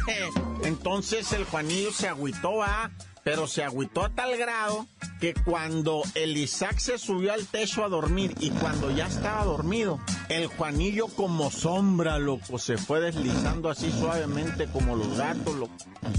Entonces 0.64 1.34
el 1.34 1.44
Juanillo 1.44 1.92
se 1.92 2.08
agüitó, 2.08 2.56
va. 2.56 2.90
Pero 3.26 3.48
se 3.48 3.64
agüitó 3.64 4.06
a 4.06 4.10
tal 4.10 4.38
grado 4.38 4.86
que 5.20 5.34
cuando 5.34 6.04
el 6.14 6.38
Isaac 6.38 6.78
se 6.78 7.00
subió 7.00 7.34
al 7.34 7.48
techo 7.48 7.84
a 7.84 7.90
dormir 7.90 8.36
y 8.40 8.52
cuando 8.52 8.92
ya 8.92 9.08
estaba 9.08 9.44
dormido, 9.44 10.00
el 10.30 10.46
Juanillo 10.46 11.08
como 11.08 11.50
sombra, 11.50 12.20
loco, 12.20 12.60
se 12.60 12.78
fue 12.78 13.02
deslizando 13.02 13.72
así 13.72 13.92
suavemente 13.92 14.68
como 14.68 14.96
los 14.96 15.18
gatos, 15.18 15.56
loco. 15.56 15.74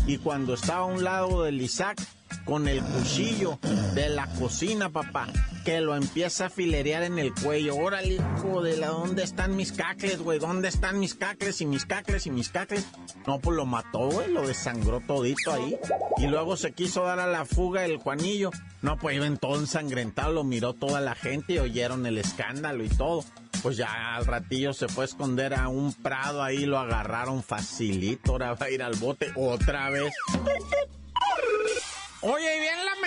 Y 0.08 0.18
cuando 0.18 0.54
estaba 0.54 0.80
a 0.80 0.86
un 0.86 1.04
lado 1.04 1.44
del 1.44 1.62
Isaac, 1.62 1.96
con 2.44 2.68
el 2.68 2.80
cuchillo 2.80 3.58
de 3.94 4.08
la 4.08 4.26
cocina, 4.34 4.90
papá, 4.90 5.26
que 5.64 5.80
lo 5.80 5.96
empieza 5.96 6.46
a 6.46 6.50
filerear 6.50 7.02
en 7.02 7.18
el 7.18 7.34
cuello. 7.34 7.76
Órale, 7.76 8.14
hijo 8.14 8.62
de 8.62 8.76
la, 8.76 8.88
¿dónde 8.88 9.24
están 9.24 9.56
mis 9.56 9.72
cacles, 9.72 10.18
güey? 10.20 10.38
¿Dónde 10.38 10.68
están 10.68 11.00
mis 11.00 11.14
cacles 11.14 11.60
y 11.60 11.66
mis 11.66 11.84
cacles 11.84 12.26
y 12.26 12.30
mis 12.30 12.48
cacles? 12.48 12.86
No, 13.26 13.40
pues 13.40 13.56
lo 13.56 13.66
mató, 13.66 14.08
güey, 14.10 14.30
lo 14.30 14.46
desangró 14.46 15.00
todito 15.00 15.52
ahí. 15.52 15.76
Y 16.18 16.28
luego 16.28 16.56
se 16.56 16.72
quiso 16.72 16.95
dar 17.04 17.20
a 17.20 17.26
la 17.26 17.44
fuga 17.44 17.84
el 17.84 17.96
Juanillo. 17.96 18.50
No, 18.82 18.96
pues 18.98 19.16
iba 19.16 19.28
todo 19.36 19.58
ensangrentado, 19.58 20.32
lo 20.32 20.44
miró 20.44 20.72
toda 20.72 21.00
la 21.00 21.14
gente 21.14 21.54
y 21.54 21.58
oyeron 21.58 22.06
el 22.06 22.18
escándalo 22.18 22.84
y 22.84 22.88
todo. 22.88 23.24
Pues 23.62 23.76
ya 23.76 24.16
al 24.16 24.26
ratillo 24.26 24.72
se 24.72 24.88
fue 24.88 25.04
a 25.04 25.06
esconder 25.06 25.54
a 25.54 25.68
un 25.68 25.92
prado 25.92 26.42
ahí, 26.42 26.66
lo 26.66 26.78
agarraron 26.78 27.42
facilito, 27.42 28.32
ahora 28.32 28.54
va 28.54 28.66
a 28.66 28.70
ir 28.70 28.82
al 28.82 28.94
bote 28.96 29.32
otra 29.34 29.90
vez. 29.90 30.12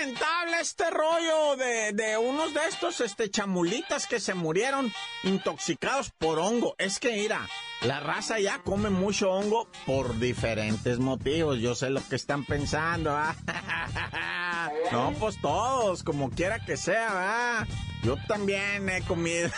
Lamentable 0.10 0.60
este 0.60 0.90
rollo 0.90 1.56
de, 1.56 1.94
de, 1.94 2.18
unos 2.18 2.52
de 2.56 2.62
estos 2.68 3.00
este, 3.00 3.30
chamulitas 3.30 4.08
que 4.08 4.20
se 4.20 4.34
murieron 4.34 4.92
intoxicados 5.24 6.10
por 6.10 6.40
hongo. 6.40 6.74
Es 6.80 7.00
que, 7.00 7.12
mira, 7.12 7.48
la 7.82 8.00
raza 8.00 8.40
ya 8.40 8.60
come 8.64 8.90
mucho 8.90 9.32
hongo 9.32 9.70
por 9.86 10.18
diferentes 10.18 10.98
motivos. 10.98 11.60
Yo 11.60 11.76
sé 11.76 11.92
lo 11.92 12.02
que 12.08 12.16
están 12.16 12.44
pensando. 12.44 13.12
¿ah? 13.12 13.36
no, 14.92 15.14
pues 15.20 15.40
todos, 15.40 16.02
como 16.02 16.32
quiera 16.32 16.66
que 16.66 16.76
sea, 16.76 17.14
¿verdad? 17.14 17.68
Yo 18.04 18.16
también 18.28 18.88
he 18.90 19.02
comido 19.02 19.50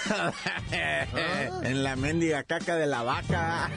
en 1.63 1.83
la 1.83 1.95
mendiga 1.95 2.43
caca 2.43 2.75
de 2.75 2.87
la 2.87 3.03
vaca. 3.03 3.69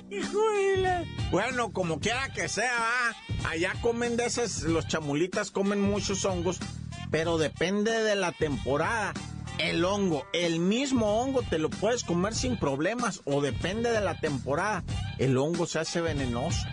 bueno, 1.30 1.72
como 1.72 1.98
quiera 1.98 2.28
que 2.34 2.48
sea, 2.48 3.14
allá 3.48 3.72
comen 3.80 4.16
de 4.16 4.26
esas, 4.26 4.62
los 4.62 4.86
chamulitas 4.86 5.50
comen 5.50 5.80
muchos 5.80 6.24
hongos, 6.26 6.58
pero 7.10 7.38
depende 7.38 8.02
de 8.02 8.16
la 8.16 8.32
temporada. 8.32 9.14
El 9.58 9.84
hongo, 9.84 10.24
el 10.32 10.60
mismo 10.60 11.20
hongo 11.20 11.42
te 11.42 11.58
lo 11.58 11.68
puedes 11.68 12.04
comer 12.04 12.34
sin 12.34 12.58
problemas 12.58 13.22
o 13.24 13.40
depende 13.40 13.90
de 13.90 14.00
la 14.00 14.20
temporada. 14.20 14.84
El 15.18 15.36
hongo 15.36 15.66
se 15.66 15.80
hace 15.80 16.00
venenoso. 16.00 16.64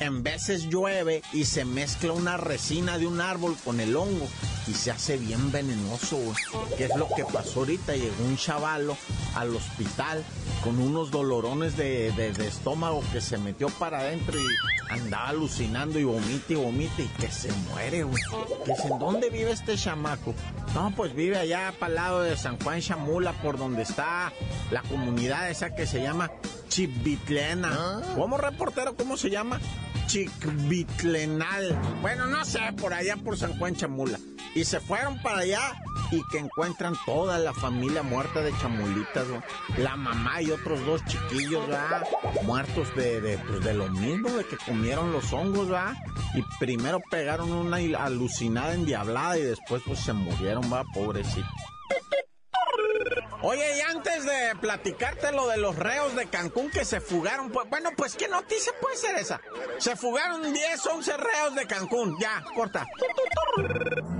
En 0.00 0.22
veces 0.22 0.70
llueve 0.70 1.22
y 1.30 1.44
se 1.44 1.66
mezcla 1.66 2.12
una 2.12 2.38
resina 2.38 2.96
de 2.96 3.06
un 3.06 3.20
árbol 3.20 3.54
con 3.62 3.80
el 3.80 3.94
hongo 3.94 4.26
y 4.66 4.72
se 4.72 4.90
hace 4.90 5.18
bien 5.18 5.52
venenoso, 5.52 6.16
güey. 6.16 6.36
¿Qué 6.78 6.84
es 6.84 6.96
lo 6.96 7.06
que 7.14 7.22
pasó 7.26 7.60
ahorita? 7.60 7.94
Llegó 7.94 8.24
un 8.24 8.38
chavalo 8.38 8.96
al 9.34 9.54
hospital 9.54 10.24
con 10.64 10.78
unos 10.78 11.10
dolorones 11.10 11.76
de, 11.76 12.08
estómago 12.46 13.02
que 13.12 13.20
se 13.20 13.36
metió 13.36 13.68
para 13.68 13.98
adentro 13.98 14.38
y 14.40 14.92
andaba 14.92 15.28
alucinando 15.28 15.98
y 15.98 16.04
vomite 16.04 16.54
y 16.54 16.56
vomite 16.56 17.02
y 17.02 17.08
que 17.20 17.30
se 17.30 17.52
muere, 17.70 18.02
güey. 18.04 18.22
Que 18.64 18.72
¿en 18.72 18.98
dónde 18.98 19.28
vive 19.28 19.50
este 19.50 19.76
chamaco? 19.76 20.34
No, 20.74 20.94
pues 20.96 21.14
vive 21.14 21.36
allá 21.36 21.74
para 21.78 21.90
el 21.90 21.94
lado 21.96 22.22
de 22.22 22.38
San 22.38 22.58
Juan 22.58 22.80
Chamula, 22.80 23.34
por 23.42 23.58
donde 23.58 23.82
está 23.82 24.32
la 24.70 24.80
comunidad 24.80 25.50
esa 25.50 25.74
que 25.74 25.86
se 25.86 26.02
llama 26.02 26.30
Chibitlena. 26.70 27.70
¿Ah? 27.70 28.02
¿Cómo 28.14 28.38
reportero? 28.38 28.96
¿Cómo 28.96 29.18
se 29.18 29.28
llama? 29.28 29.60
Chicbitlenal. 30.10 31.78
Bueno, 32.02 32.26
no 32.26 32.44
sé, 32.44 32.58
por 32.80 32.92
allá 32.92 33.16
por 33.16 33.36
San 33.36 33.56
Juan 33.58 33.76
Chamula. 33.76 34.18
Y 34.56 34.64
se 34.64 34.80
fueron 34.80 35.22
para 35.22 35.38
allá 35.38 35.80
y 36.10 36.20
que 36.32 36.38
encuentran 36.38 36.96
toda 37.06 37.38
la 37.38 37.54
familia 37.54 38.02
muerta 38.02 38.40
de 38.40 38.52
chamulitas, 38.58 39.28
La 39.78 39.94
mamá 39.94 40.42
y 40.42 40.50
otros 40.50 40.84
dos 40.84 41.04
chiquillos, 41.04 41.64
¿verdad? 41.68 42.04
Muertos 42.42 42.92
de, 42.96 43.20
de, 43.20 43.38
pues 43.38 43.62
de 43.64 43.72
lo 43.72 43.88
mismo, 43.88 44.30
de 44.30 44.44
que 44.44 44.56
comieron 44.56 45.12
los 45.12 45.32
hongos, 45.32 45.68
¿verdad? 45.68 45.94
Y 46.34 46.42
primero 46.58 47.00
pegaron 47.08 47.52
una 47.52 47.76
alucinada 47.76 48.74
endiablada 48.74 49.38
y 49.38 49.42
después 49.42 49.80
pues 49.86 50.00
se 50.00 50.12
murieron, 50.12 50.72
¿va? 50.72 50.82
Pobrecito. 50.92 51.46
Oye, 53.42 53.78
y 53.78 53.80
antes 53.80 54.24
de 54.24 54.54
platicarte 54.60 55.32
lo 55.32 55.48
de 55.48 55.56
los 55.56 55.74
reos 55.76 56.14
de 56.14 56.26
Cancún 56.26 56.70
que 56.70 56.84
se 56.84 57.00
fugaron, 57.00 57.50
pues, 57.50 57.68
bueno, 57.70 57.90
pues 57.96 58.14
qué 58.14 58.28
noticia 58.28 58.72
puede 58.80 58.96
ser 58.96 59.16
esa. 59.16 59.40
Se 59.78 59.96
fugaron 59.96 60.52
10, 60.52 60.86
11 60.86 61.16
reos 61.16 61.54
de 61.54 61.66
Cancún. 61.66 62.16
Ya, 62.20 62.44
corta. 62.54 62.86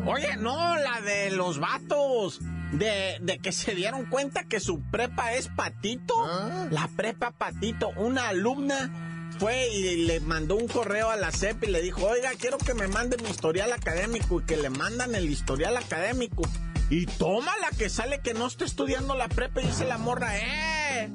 Oye, 0.06 0.36
no, 0.38 0.76
la 0.76 1.00
de 1.02 1.30
los 1.30 1.58
vatos. 1.58 2.40
De, 2.72 3.18
de, 3.20 3.40
que 3.40 3.50
se 3.50 3.74
dieron 3.74 4.06
cuenta 4.06 4.44
que 4.44 4.60
su 4.60 4.80
prepa 4.90 5.34
es 5.34 5.48
Patito. 5.48 6.14
¿Ah? 6.24 6.68
La 6.70 6.88
prepa 6.96 7.32
Patito, 7.32 7.90
una 7.96 8.28
alumna 8.28 9.10
fue 9.40 9.68
y 9.68 10.06
le 10.06 10.20
mandó 10.20 10.54
un 10.54 10.68
correo 10.68 11.10
a 11.10 11.16
la 11.16 11.32
CEP 11.32 11.64
y 11.64 11.66
le 11.66 11.82
dijo, 11.82 12.06
oiga, 12.06 12.30
quiero 12.38 12.58
que 12.58 12.74
me 12.74 12.88
mande 12.88 13.16
mi 13.16 13.28
historial 13.28 13.72
académico 13.72 14.40
y 14.40 14.44
que 14.44 14.56
le 14.56 14.70
mandan 14.70 15.14
el 15.14 15.28
historial 15.28 15.76
académico. 15.76 16.42
Y 16.90 17.06
toma 17.06 17.52
la 17.58 17.76
que 17.76 17.88
sale 17.88 18.20
que 18.20 18.34
no 18.34 18.46
está 18.46 18.64
estudiando 18.64 19.14
la 19.14 19.28
prepa 19.28 19.62
y 19.62 19.66
dice 19.66 19.84
la 19.84 19.96
morra, 19.96 20.36
¡eh! 20.36 21.08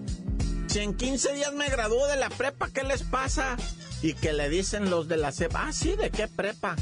Si 0.68 0.80
en 0.80 0.96
15 0.96 1.34
días 1.34 1.54
me 1.54 1.70
graduó 1.70 2.08
de 2.08 2.16
la 2.16 2.30
prepa, 2.30 2.70
¿qué 2.74 2.84
les 2.84 3.04
pasa? 3.04 3.58
Y 4.02 4.14
que 4.14 4.34
le 4.34 4.50
dicen 4.50 4.90
los 4.90 5.08
de 5.08 5.18
la 5.18 5.32
CEP, 5.32 5.54
ah, 5.56 5.72
sí, 5.72 5.96
¿de 5.96 6.12
qué 6.12 6.28
prepa? 6.28 6.76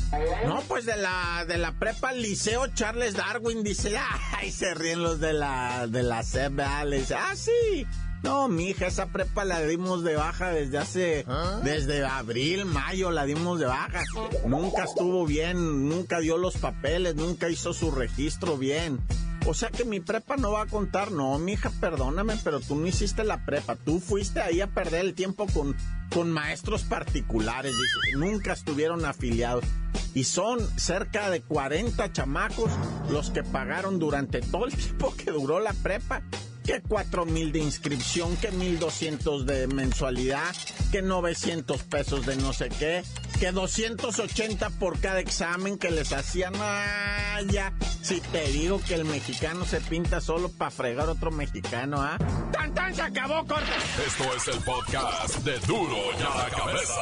No, 0.46 0.62
pues 0.62 0.86
de 0.86 0.98
la, 0.98 1.46
de 1.48 1.58
la 1.58 1.74
prepa 1.74 2.12
Liceo 2.12 2.68
Charles 2.68 3.16
Darwin, 3.16 3.64
dice, 3.64 3.96
ay, 4.36 4.52
se 4.52 4.74
ríen 4.74 5.02
los 5.02 5.20
de 5.20 5.34
la, 5.34 5.88
de 5.88 6.04
la 6.04 6.24
CEP, 6.24 6.60
le 6.86 7.00
dice, 7.00 7.16
ah, 7.16 7.36
sí. 7.36 7.88
No, 8.24 8.48
mija, 8.48 8.88
esa 8.88 9.08
prepa 9.08 9.44
la 9.44 9.62
dimos 9.62 10.04
de 10.04 10.16
baja 10.16 10.52
desde 10.52 10.78
hace, 10.78 11.26
¿Ah? 11.28 11.60
desde 11.62 12.06
abril, 12.06 12.66
mayo 12.66 13.12
la 13.12 13.26
dimos 13.26 13.60
de 13.60 13.66
baja. 13.66 14.02
Nunca 14.48 14.86
estuvo 14.86 15.26
bien, 15.26 15.90
nunca 15.90 16.20
dio 16.20 16.38
los 16.38 16.56
papeles, 16.56 17.16
nunca 17.16 17.50
hizo 17.50 17.74
su 17.74 17.92
registro 17.92 18.58
bien. 18.58 19.02
O 19.46 19.54
sea 19.54 19.70
que 19.70 19.84
mi 19.84 20.00
prepa 20.00 20.38
no 20.38 20.54
va 20.54 20.62
a 20.62 20.68
contar. 20.68 21.12
No, 21.12 21.38
mija, 21.38 21.70
perdóname, 21.82 22.40
pero 22.46 22.62
tú 22.62 22.76
no 22.76 22.88
hiciste 22.88 23.26
la 23.26 23.44
prepa. 23.46 23.76
Tú 23.76 24.00
fuiste 24.00 24.40
ahí 24.40 24.62
a 24.62 24.68
perder 24.68 25.02
el 25.02 25.16
tiempo 25.16 25.48
con, 25.48 25.76
con 26.14 26.32
maestros 26.32 26.84
particulares. 26.84 27.76
Nunca 28.16 28.54
estuvieron 28.54 29.04
afiliados. 29.04 29.66
Y 30.14 30.24
son 30.24 30.60
cerca 30.80 31.30
de 31.30 31.42
40 31.42 32.14
chamacos 32.14 32.72
los 33.10 33.32
que 33.32 33.44
pagaron 33.44 34.00
durante 34.00 34.40
todo 34.40 34.66
el 34.66 34.74
tiempo 34.78 35.14
que 35.14 35.32
duró 35.32 35.60
la 35.60 35.74
prepa 35.74 36.22
que 36.64 36.82
cuatro 36.82 37.26
mil 37.26 37.52
de 37.52 37.60
inscripción, 37.60 38.38
que 38.38 38.52
mil 38.52 38.80
doscientos 38.80 39.46
de 39.46 39.68
mensualidad, 39.68 40.56
que 40.92 41.02
900 41.02 41.84
pesos 41.84 42.26
de 42.26 42.36
no 42.38 42.54
sé 42.54 42.70
qué, 42.70 43.04
que 43.40 43.52
280 43.52 44.70
por 44.72 45.00
cada 45.00 45.20
examen 45.20 45.78
que 45.78 45.92
les 45.92 46.14
hacían. 46.14 46.54
Ah, 46.58 47.40
ya, 47.50 47.74
si 48.02 48.22
te 48.22 48.48
digo 48.48 48.82
que 48.88 48.96
el 48.96 49.06
mexicano 49.06 49.66
se 49.66 49.82
pinta 49.82 50.22
solo 50.22 50.50
para 50.50 50.72
fregar 50.72 51.10
otro 51.10 51.32
mexicano, 51.32 52.02
¿ah? 52.02 52.18
¡Tan, 52.52 52.74
tan! 52.74 52.96
Se 52.96 53.02
acabó, 53.02 53.46
corta. 53.46 53.76
Esto 54.06 54.36
es 54.36 54.48
el 54.56 54.64
podcast 54.64 55.36
de 55.40 55.60
Duro 55.60 55.98
y 56.16 56.20
la 56.22 56.50
cabeza. 56.56 57.02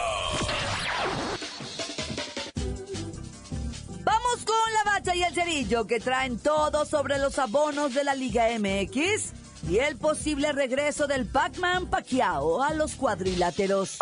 Vamos 4.04 4.46
con 4.46 4.74
la 4.74 4.84
bacha 4.86 5.16
y 5.16 5.24
el 5.24 5.34
cerillo 5.34 5.86
que 5.86 6.00
traen 6.00 6.40
todo 6.40 6.86
sobre 6.86 7.20
los 7.20 7.38
abonos 7.38 7.94
de 7.94 8.04
la 8.04 8.16
Liga 8.16 8.48
MX 8.58 9.41
y 9.68 9.80
el 9.80 9.98
posible 9.98 10.52
regreso 10.52 11.08
del 11.08 11.26
Pac-Man 11.26 11.88
Pacquiao 11.88 12.62
a 12.64 12.74
los 12.74 12.96
cuadriláteros. 12.96 13.98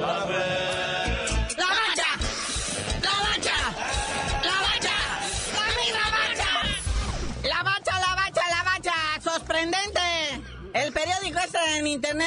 ¡La 0.00 0.06
bacha! 0.06 0.44
¡La 1.56 3.10
bacha! 3.26 3.56
¡La 4.42 4.56
bacha! 4.60 4.96
¡La 5.92 6.06
bacha! 6.10 6.50
¡La 7.42 7.62
bacha, 7.62 8.00
la 8.00 8.14
bacha, 8.14 8.42
la 8.50 8.62
bacha! 8.64 8.94
¡Sorprendente! 9.22 10.00
El 10.74 10.92
periódico 10.92 11.38
este 11.38 11.58
en 11.78 11.86
internet 11.86 12.26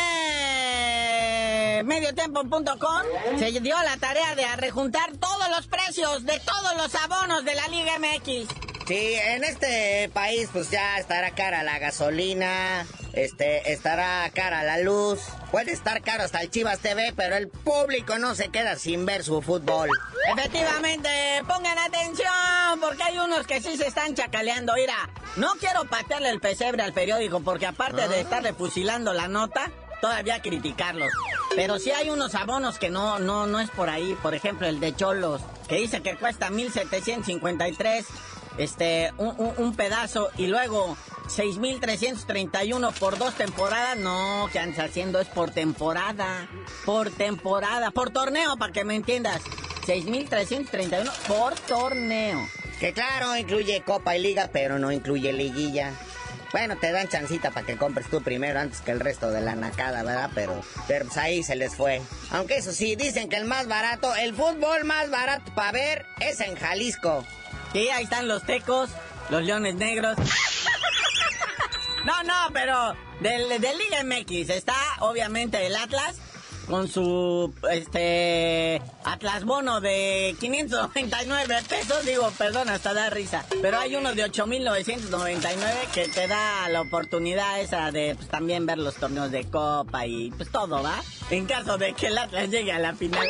mediotempo.com 1.86 3.04
se 3.38 3.52
dio 3.52 3.76
la 3.84 3.98
tarea 3.98 4.36
de 4.36 4.56
rejuntar 4.56 5.16
todos 5.18 5.50
los 5.56 5.68
precios 5.68 6.26
de 6.26 6.40
todos 6.40 6.76
los 6.78 6.96
abonos 6.96 7.46
de 7.46 7.56
la 7.56 7.68
Liga 7.68 7.94
MX. 8.00 8.48
Sí, 8.90 9.14
en 9.14 9.44
este 9.44 10.10
país 10.16 10.50
pues 10.52 10.72
ya 10.72 10.98
estará 10.98 11.30
cara 11.36 11.62
la 11.62 11.78
gasolina, 11.78 12.88
este, 13.14 13.72
estará 13.72 14.28
cara 14.34 14.64
la 14.64 14.80
luz, 14.80 15.20
puede 15.52 15.74
estar 15.74 16.02
caro 16.02 16.24
hasta 16.24 16.42
el 16.42 16.50
Chivas 16.50 16.80
TV, 16.80 17.14
pero 17.16 17.36
el 17.36 17.50
público 17.50 18.18
no 18.18 18.34
se 18.34 18.50
queda 18.50 18.76
sin 18.78 19.06
ver 19.06 19.24
su 19.24 19.44
fútbol. 19.44 19.90
Efectivamente, 20.36 21.08
pongan 21.48 21.78
atención, 21.78 22.80
porque 22.82 23.04
hay 23.04 23.20
unos 23.20 23.46
que 23.46 23.62
sí 23.62 23.78
se 23.78 23.86
están 23.86 24.16
chacaleando. 24.16 24.74
Mira, 24.74 25.12
no 25.36 25.52
quiero 25.60 25.86
patearle 25.86 26.32
el 26.32 26.40
pesebre 26.40 26.82
al 26.82 26.94
periódico, 26.94 27.42
porque 27.42 27.68
aparte 27.68 28.08
de 28.08 28.16
ah. 28.16 28.22
estarle 28.22 28.54
fusilando 28.54 29.14
la 29.14 29.28
nota, 29.28 29.72
todavía 30.02 30.42
criticarlos. 30.42 31.12
Pero 31.56 31.78
sí 31.78 31.92
hay 31.92 32.10
unos 32.10 32.34
abonos 32.34 32.80
que 32.80 32.90
no, 32.90 33.20
no, 33.20 33.46
no 33.46 33.60
es 33.60 33.70
por 33.70 33.88
ahí. 33.88 34.18
Por 34.24 34.34
ejemplo, 34.34 34.66
el 34.66 34.80
de 34.80 34.96
Cholos, 34.96 35.44
que 35.68 35.76
dice 35.76 36.02
que 36.02 36.16
cuesta 36.16 36.50
1753 36.50 38.06
este, 38.60 39.12
un, 39.18 39.76
pedazo 39.76 40.30
y 40.38 40.48
luego 40.48 40.98
6.331 41.28 42.94
por 42.94 43.18
dos 43.18 43.34
temporadas. 43.36 43.98
No, 43.98 44.50
que 44.52 44.60
andas 44.60 44.80
haciendo 44.80 45.20
es 45.20 45.28
por 45.28 45.52
temporada. 45.52 46.48
Por 46.86 47.10
temporada. 47.10 47.92
Por 47.92 48.12
torneo, 48.12 48.58
para 48.58 48.74
que 48.74 48.84
me 48.84 48.96
entiendas. 48.96 49.42
6.331 49.88 51.10
por 51.28 51.56
torneo. 51.56 52.48
Que 52.80 52.94
claro, 52.94 53.36
incluye 53.36 53.82
Copa 53.82 54.16
y 54.16 54.22
Liga, 54.22 54.50
pero 54.52 54.78
no 54.78 54.92
incluye 54.92 55.34
liguilla. 55.34 55.94
Bueno, 56.52 56.78
te 56.78 56.92
dan 56.92 57.08
chancita 57.08 57.52
para 57.52 57.66
que 57.66 57.78
compres 57.78 58.08
tú 58.10 58.22
primero 58.22 58.60
antes 58.60 58.82
que 58.82 58.92
el 58.92 59.00
resto 59.00 59.30
de 59.30 59.42
la 59.42 59.56
nacada, 59.56 60.04
¿verdad? 60.04 60.32
Pero, 60.34 60.62
pero 60.88 61.06
pues 61.06 61.18
ahí 61.18 61.44
se 61.44 61.56
les 61.56 61.76
fue. 61.76 62.02
Aunque 62.32 62.58
eso 62.58 62.72
sí, 62.72 62.96
dicen 62.96 63.30
que 63.30 63.36
el 63.36 63.46
más 63.46 63.68
barato, 63.68 64.16
el 64.16 64.34
fútbol 64.34 64.84
más 64.84 65.10
barato 65.12 65.54
para 65.54 65.72
ver 65.72 66.06
es 66.20 66.40
en 66.42 66.56
Jalisco. 66.56 67.24
Sí, 67.74 67.90
ahí 67.90 68.04
están 68.04 68.28
los 68.28 68.44
tecos, 68.44 68.90
los 69.30 69.44
leones 69.44 69.76
negros. 69.76 70.18
No, 72.06 72.24
no, 72.24 72.34
pero 72.54 72.96
del, 73.20 73.62
del 73.62 73.78
Liga 73.78 74.04
MX 74.04 74.50
está 74.50 74.76
obviamente 75.00 75.66
el 75.66 75.76
Atlas 75.76 76.16
con 76.70 76.88
su 76.88 77.54
este 77.72 78.82
Atlas 79.04 79.44
Bono 79.44 79.82
de 79.82 80.36
599 80.40 81.64
pesos, 81.68 82.06
digo, 82.06 82.32
perdón, 82.38 82.70
hasta 82.70 82.94
da 82.94 83.10
risa, 83.10 83.44
pero 83.62 83.80
hay 83.80 83.96
uno 83.96 84.14
de 84.14 84.24
8999 84.26 85.74
que 85.94 86.08
te 86.08 86.28
da 86.28 86.70
la 86.70 86.82
oportunidad 86.82 87.60
esa 87.60 87.92
de 87.92 88.16
pues, 88.16 88.30
también 88.30 88.66
ver 88.68 88.78
los 88.78 88.96
torneos 88.96 89.32
de 89.32 89.46
copa 89.46 90.06
y 90.06 90.30
pues 90.32 90.52
todo, 90.52 90.84
¿va? 90.84 91.02
En 91.32 91.48
caso 91.48 91.78
de 91.78 91.94
que 91.94 92.08
el 92.08 92.18
Atlas 92.18 92.50
llegue 92.50 92.72
a 92.72 92.80
la 92.80 92.94
final. 92.94 93.28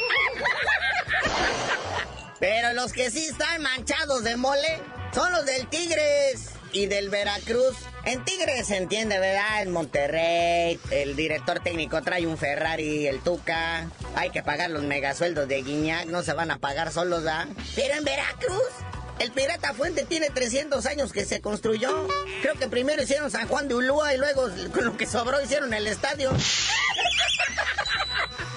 Pero 2.40 2.74
los 2.74 2.94
que 2.94 3.12
sí 3.12 3.26
están 3.26 3.62
manchados 3.62 4.24
de 4.24 4.38
mole 4.38 4.82
son 5.14 5.32
los 5.34 5.46
del 5.46 5.68
Tigres 5.68 6.52
y 6.72 6.86
del 6.86 7.10
Veracruz. 7.10 7.76
En 8.06 8.24
Tigres 8.24 8.68
se 8.68 8.78
entiende, 8.78 9.20
¿verdad? 9.20 9.62
En 9.62 9.72
Monterrey, 9.72 10.80
el 10.92 11.16
director 11.16 11.60
técnico 11.60 12.02
trae 12.02 12.26
un 12.26 12.38
Ferrari, 12.38 13.08
el 13.08 13.20
Tuca. 13.20 13.90
Hay 14.16 14.30
que 14.30 14.42
pagar 14.42 14.70
los 14.70 14.84
megasueldos 14.84 15.48
de 15.48 15.62
Guiñac, 15.62 16.06
no 16.06 16.24
se 16.24 16.34
van 16.34 16.52
a 16.52 16.60
pagar 16.60 16.92
solos, 16.92 17.24
¿verdad? 17.24 17.48
Pero 17.76 17.96
en 17.96 18.06
Veracruz, 18.06 18.72
el 19.20 19.32
Pirata 19.32 19.74
Fuente 19.74 20.06
tiene 20.06 20.30
300 20.30 20.86
años 20.86 21.12
que 21.12 21.26
se 21.26 21.42
construyó. 21.42 22.08
Creo 22.42 22.56
que 22.56 22.68
primero 22.68 23.04
hicieron 23.04 23.30
San 23.30 23.48
Juan 23.48 23.68
de 23.68 23.76
Ulúa 23.76 24.14
y 24.14 24.18
luego 24.18 24.50
con 24.74 24.86
lo 24.86 24.96
que 24.96 25.06
sobró 25.06 25.42
hicieron 25.42 25.74
el 25.74 25.88
estadio. 25.88 26.32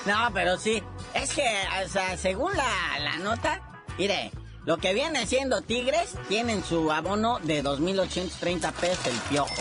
No, 0.04 0.32
pero 0.34 0.58
sí, 0.58 0.82
es 1.14 1.32
que, 1.32 1.46
o 1.84 1.88
sea, 1.88 2.16
según 2.16 2.56
la 2.56 3.18
nota, 3.18 3.62
mire, 3.98 4.30
lo 4.64 4.78
que 4.78 4.94
viene 4.94 5.26
siendo 5.26 5.62
Tigres, 5.62 6.14
tienen 6.28 6.62
su 6.62 6.92
abono 6.92 7.38
de 7.40 7.64
2.830 7.64 8.72
pesos 8.72 9.06
el 9.06 9.18
piojo. 9.28 9.54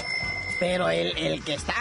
Pero 0.59 0.89
el, 0.89 1.17
el 1.17 1.43
que 1.43 1.55
está 1.55 1.73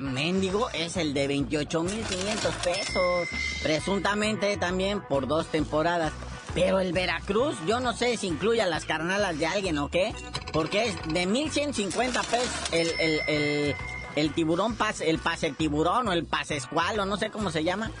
mendigo 0.00 0.68
es 0.70 0.96
el 0.96 1.14
de 1.14 1.28
28.500 1.28 2.50
pesos. 2.64 3.28
Presuntamente 3.62 4.56
también 4.56 5.00
por 5.00 5.28
dos 5.28 5.46
temporadas. 5.46 6.12
Pero 6.54 6.80
el 6.80 6.92
Veracruz, 6.92 7.56
yo 7.66 7.78
no 7.78 7.92
sé 7.92 8.16
si 8.16 8.26
incluye 8.26 8.60
a 8.60 8.66
las 8.66 8.84
carnalas 8.84 9.38
de 9.38 9.46
alguien 9.46 9.78
o 9.78 9.88
qué. 9.88 10.12
Porque 10.52 10.86
es 10.86 10.96
de 11.12 11.28
1.150 11.28 12.24
pesos 12.24 12.48
el, 12.72 12.88
el, 12.98 13.20
el, 13.28 13.76
el 14.16 14.32
tiburón 14.32 14.74
pase, 14.74 15.08
el 15.08 15.18
pase 15.18 15.52
tiburón 15.52 16.08
o 16.08 16.12
el 16.12 16.24
pase 16.24 16.56
escual 16.56 16.98
o 16.98 17.06
no 17.06 17.16
sé 17.16 17.30
cómo 17.30 17.52
se 17.52 17.62
llama. 17.62 17.92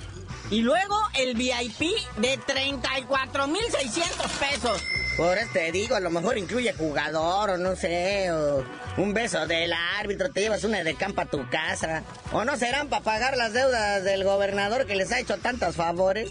Y 0.50 0.62
luego 0.62 0.96
el 1.14 1.34
VIP 1.34 1.94
de 2.16 2.38
34,600 2.38 4.30
pesos. 4.32 4.82
Por 5.18 5.36
eso 5.36 5.50
te 5.52 5.72
digo, 5.72 5.96
a 5.96 6.00
lo 6.00 6.10
mejor 6.10 6.38
incluye 6.38 6.72
jugador 6.72 7.50
o 7.50 7.58
no 7.58 7.76
sé, 7.76 8.30
o 8.32 8.64
un 8.96 9.12
beso 9.12 9.46
del 9.46 9.72
árbitro, 9.72 10.30
te 10.30 10.40
llevas 10.40 10.64
una 10.64 10.82
de 10.84 10.94
campa 10.94 11.22
a 11.22 11.26
tu 11.26 11.48
casa. 11.50 12.02
O 12.32 12.44
no 12.44 12.56
serán 12.56 12.88
para 12.88 13.02
pagar 13.02 13.36
las 13.36 13.52
deudas 13.52 14.04
del 14.04 14.24
gobernador 14.24 14.86
que 14.86 14.94
les 14.94 15.12
ha 15.12 15.18
hecho 15.18 15.36
tantos 15.38 15.76
favores. 15.76 16.30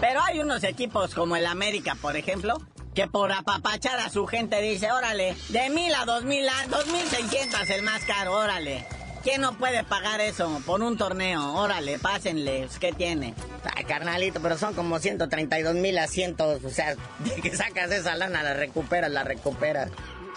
Pero 0.00 0.22
hay 0.22 0.40
unos 0.40 0.64
equipos 0.64 1.14
como 1.14 1.36
el 1.36 1.46
América, 1.46 1.94
por 2.00 2.16
ejemplo, 2.16 2.60
que 2.94 3.06
por 3.06 3.30
apapachar 3.30 4.00
a 4.00 4.10
su 4.10 4.26
gente 4.26 4.60
dice, 4.60 4.90
órale, 4.90 5.36
de 5.50 5.70
mil 5.70 5.94
a 5.94 6.04
dos 6.04 6.24
mil 6.24 6.48
a 6.48 6.66
dos 6.68 6.86
mil 6.88 7.06
seiscientos 7.06 7.70
el 7.70 7.82
más 7.82 8.02
caro, 8.04 8.32
órale. 8.32 8.86
¿Quién 9.24 9.40
no 9.40 9.56
puede 9.56 9.82
pagar 9.84 10.20
eso 10.20 10.60
por 10.66 10.82
un 10.82 10.98
torneo? 10.98 11.54
Órale, 11.54 11.98
pásenle, 11.98 12.68
¿qué 12.78 12.92
tiene? 12.92 13.34
Ay, 13.74 13.84
carnalito, 13.84 14.38
pero 14.42 14.58
son 14.58 14.74
como 14.74 14.98
132 14.98 15.74
mil 15.76 15.96
asientos. 15.96 16.62
O 16.62 16.68
sea, 16.68 16.94
que 17.42 17.56
sacas 17.56 17.90
esa 17.90 18.16
lana, 18.16 18.42
la 18.42 18.52
recuperas, 18.52 19.10
la 19.10 19.24
recuperas. 19.24 19.90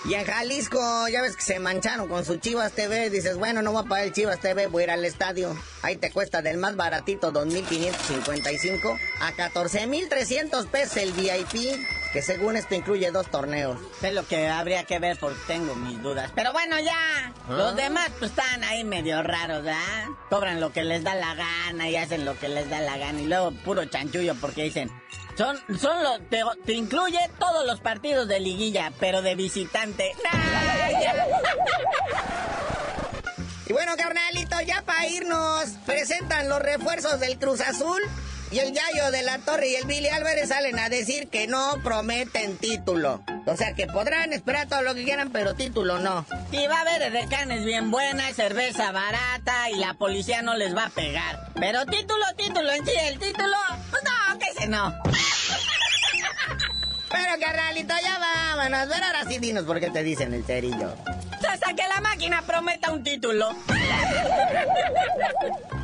Y 0.05 0.13
en 0.13 0.23
Jalisco, 0.23 0.79
ya 1.09 1.21
ves 1.21 1.35
que 1.35 1.41
se 1.41 1.59
mancharon 1.59 2.07
con 2.07 2.23
su 2.23 2.37
Chivas 2.37 2.71
TV. 2.71 3.09
Dices, 3.09 3.35
bueno, 3.35 3.61
no 3.61 3.73
voy 3.73 3.83
a 3.83 3.89
pagar 3.89 4.05
el 4.05 4.13
Chivas 4.13 4.39
TV, 4.39 4.67
voy 4.67 4.83
a 4.83 4.85
ir 4.85 4.91
al 4.91 5.03
estadio. 5.03 5.53
Ahí 5.81 5.97
te 5.97 6.09
cuesta 6.09 6.41
del 6.41 6.57
más 6.57 6.77
baratito, 6.77 7.33
2.555 7.33 8.97
a 9.19 9.33
14.300 9.33 10.67
pesos 10.67 10.95
el 10.95 11.11
VIP. 11.11 11.77
Que 12.13 12.21
según 12.21 12.55
esto 12.57 12.75
incluye 12.75 13.11
dos 13.11 13.29
torneos. 13.29 13.77
Es 14.01 14.13
lo 14.13 14.25
que 14.25 14.47
habría 14.47 14.83
que 14.85 14.99
ver 14.99 15.17
porque 15.19 15.39
tengo 15.47 15.75
mis 15.75 16.01
dudas. 16.01 16.31
Pero 16.35 16.53
bueno, 16.53 16.79
ya. 16.79 17.33
Los 17.49 17.75
demás 17.75 18.09
pues 18.19 18.31
están 18.31 18.63
ahí 18.63 18.83
medio 18.83 19.21
raros, 19.23 19.63
¿verdad? 19.63 20.05
Cobran 20.29 20.59
lo 20.59 20.71
que 20.71 20.83
les 20.83 21.03
da 21.03 21.15
la 21.15 21.35
gana 21.35 21.89
y 21.89 21.95
hacen 21.95 22.25
lo 22.25 22.37
que 22.39 22.49
les 22.49 22.69
da 22.69 22.79
la 22.79 22.97
gana. 22.97 23.19
Y 23.21 23.25
luego 23.25 23.51
puro 23.51 23.85
chanchullo 23.85 24.35
porque 24.35 24.63
dicen, 24.63 24.91
son, 25.37 25.57
son 25.79 26.01
los, 26.03 26.19
te, 26.29 26.41
te 26.65 26.73
incluye 26.73 27.19
todos 27.39 27.65
los 27.65 27.79
partidos 27.81 28.27
de 28.27 28.39
liguilla, 28.39 28.91
pero 28.99 29.21
de 29.21 29.35
visitante. 29.35 30.13
Y 33.69 33.73
bueno, 33.73 33.97
carnalito, 33.97 34.61
ya 34.61 34.81
para 34.83 35.07
irnos, 35.07 35.65
presentan 35.85 36.47
los 36.47 36.59
refuerzos 36.61 37.19
del 37.19 37.37
Cruz 37.37 37.59
Azul. 37.59 38.01
Y 38.49 38.59
el 38.59 38.71
Yayo 38.71 39.11
de 39.11 39.23
la 39.23 39.39
Torre 39.39 39.67
y 39.67 39.75
el 39.75 39.85
Billy 39.85 40.07
Álvarez 40.07 40.47
salen 40.49 40.79
a 40.79 40.87
decir 40.87 41.27
que 41.27 41.47
no 41.47 41.75
prometen 41.83 42.57
título. 42.57 43.21
O 43.45 43.57
sea 43.57 43.73
que 43.73 43.87
podrán 43.87 44.31
esperar 44.31 44.69
todo 44.69 44.83
lo 44.83 44.95
que 44.95 45.03
quieran, 45.03 45.31
pero 45.31 45.53
título 45.53 45.99
no. 45.99 46.25
Y 46.51 46.65
va 46.67 46.77
a 46.77 46.81
haber 46.81 47.11
decanes 47.11 47.65
bien 47.65 47.91
buenas, 47.91 48.35
cerveza 48.35 48.93
barata 48.93 49.69
y 49.69 49.75
la 49.75 49.95
policía 49.95 50.41
no 50.41 50.55
les 50.55 50.73
va 50.75 50.85
a 50.85 50.89
pegar. 50.89 51.49
Pero 51.55 51.85
título, 51.85 52.23
título 52.37 52.71
en 52.71 52.85
sí, 52.85 52.93
el 53.07 53.19
título, 53.19 53.57
pues 53.91 54.03
no, 54.03 54.39
que 54.39 54.53
se 54.57 54.67
no. 54.67 54.95
Pero 57.09 57.39
carnalito, 57.39 57.93
ya 58.01 58.19
vámonos. 58.19 58.87
Pero 58.93 59.05
ahora 59.05 59.25
sí 59.27 59.39
dinos 59.39 59.65
por 59.65 59.79
qué 59.79 59.89
te 59.89 60.03
dicen 60.03 60.33
el 60.33 60.45
cerillo. 60.45 60.93
Hasta 61.49 61.73
que 61.73 61.87
la 61.87 62.01
máquina 62.01 62.41
prometa 62.43 62.91
un 62.91 63.03
título. 63.03 63.55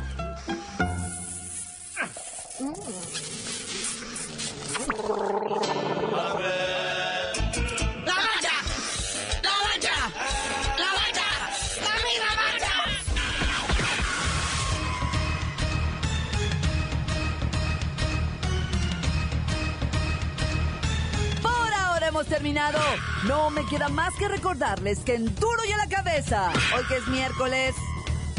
terminado. 22.26 22.78
No 23.26 23.50
me 23.50 23.64
queda 23.66 23.88
más 23.88 24.14
que 24.14 24.28
recordarles 24.28 25.00
que 25.00 25.14
en 25.14 25.34
Duro 25.34 25.64
y 25.68 25.72
a 25.72 25.76
la 25.76 25.88
Cabeza, 25.88 26.50
hoy 26.76 26.84
que 26.86 26.96
es 26.96 27.06
miércoles, 27.08 27.74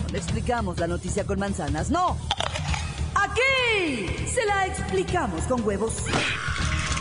no 0.03 0.09
le 0.09 0.17
explicamos 0.17 0.79
la 0.79 0.87
noticia 0.87 1.25
con 1.25 1.39
manzanas, 1.39 1.89
no. 1.89 2.17
Aquí 3.15 4.27
se 4.27 4.45
la 4.45 4.67
explicamos 4.67 5.41
con 5.43 5.65
huevos. 5.65 6.03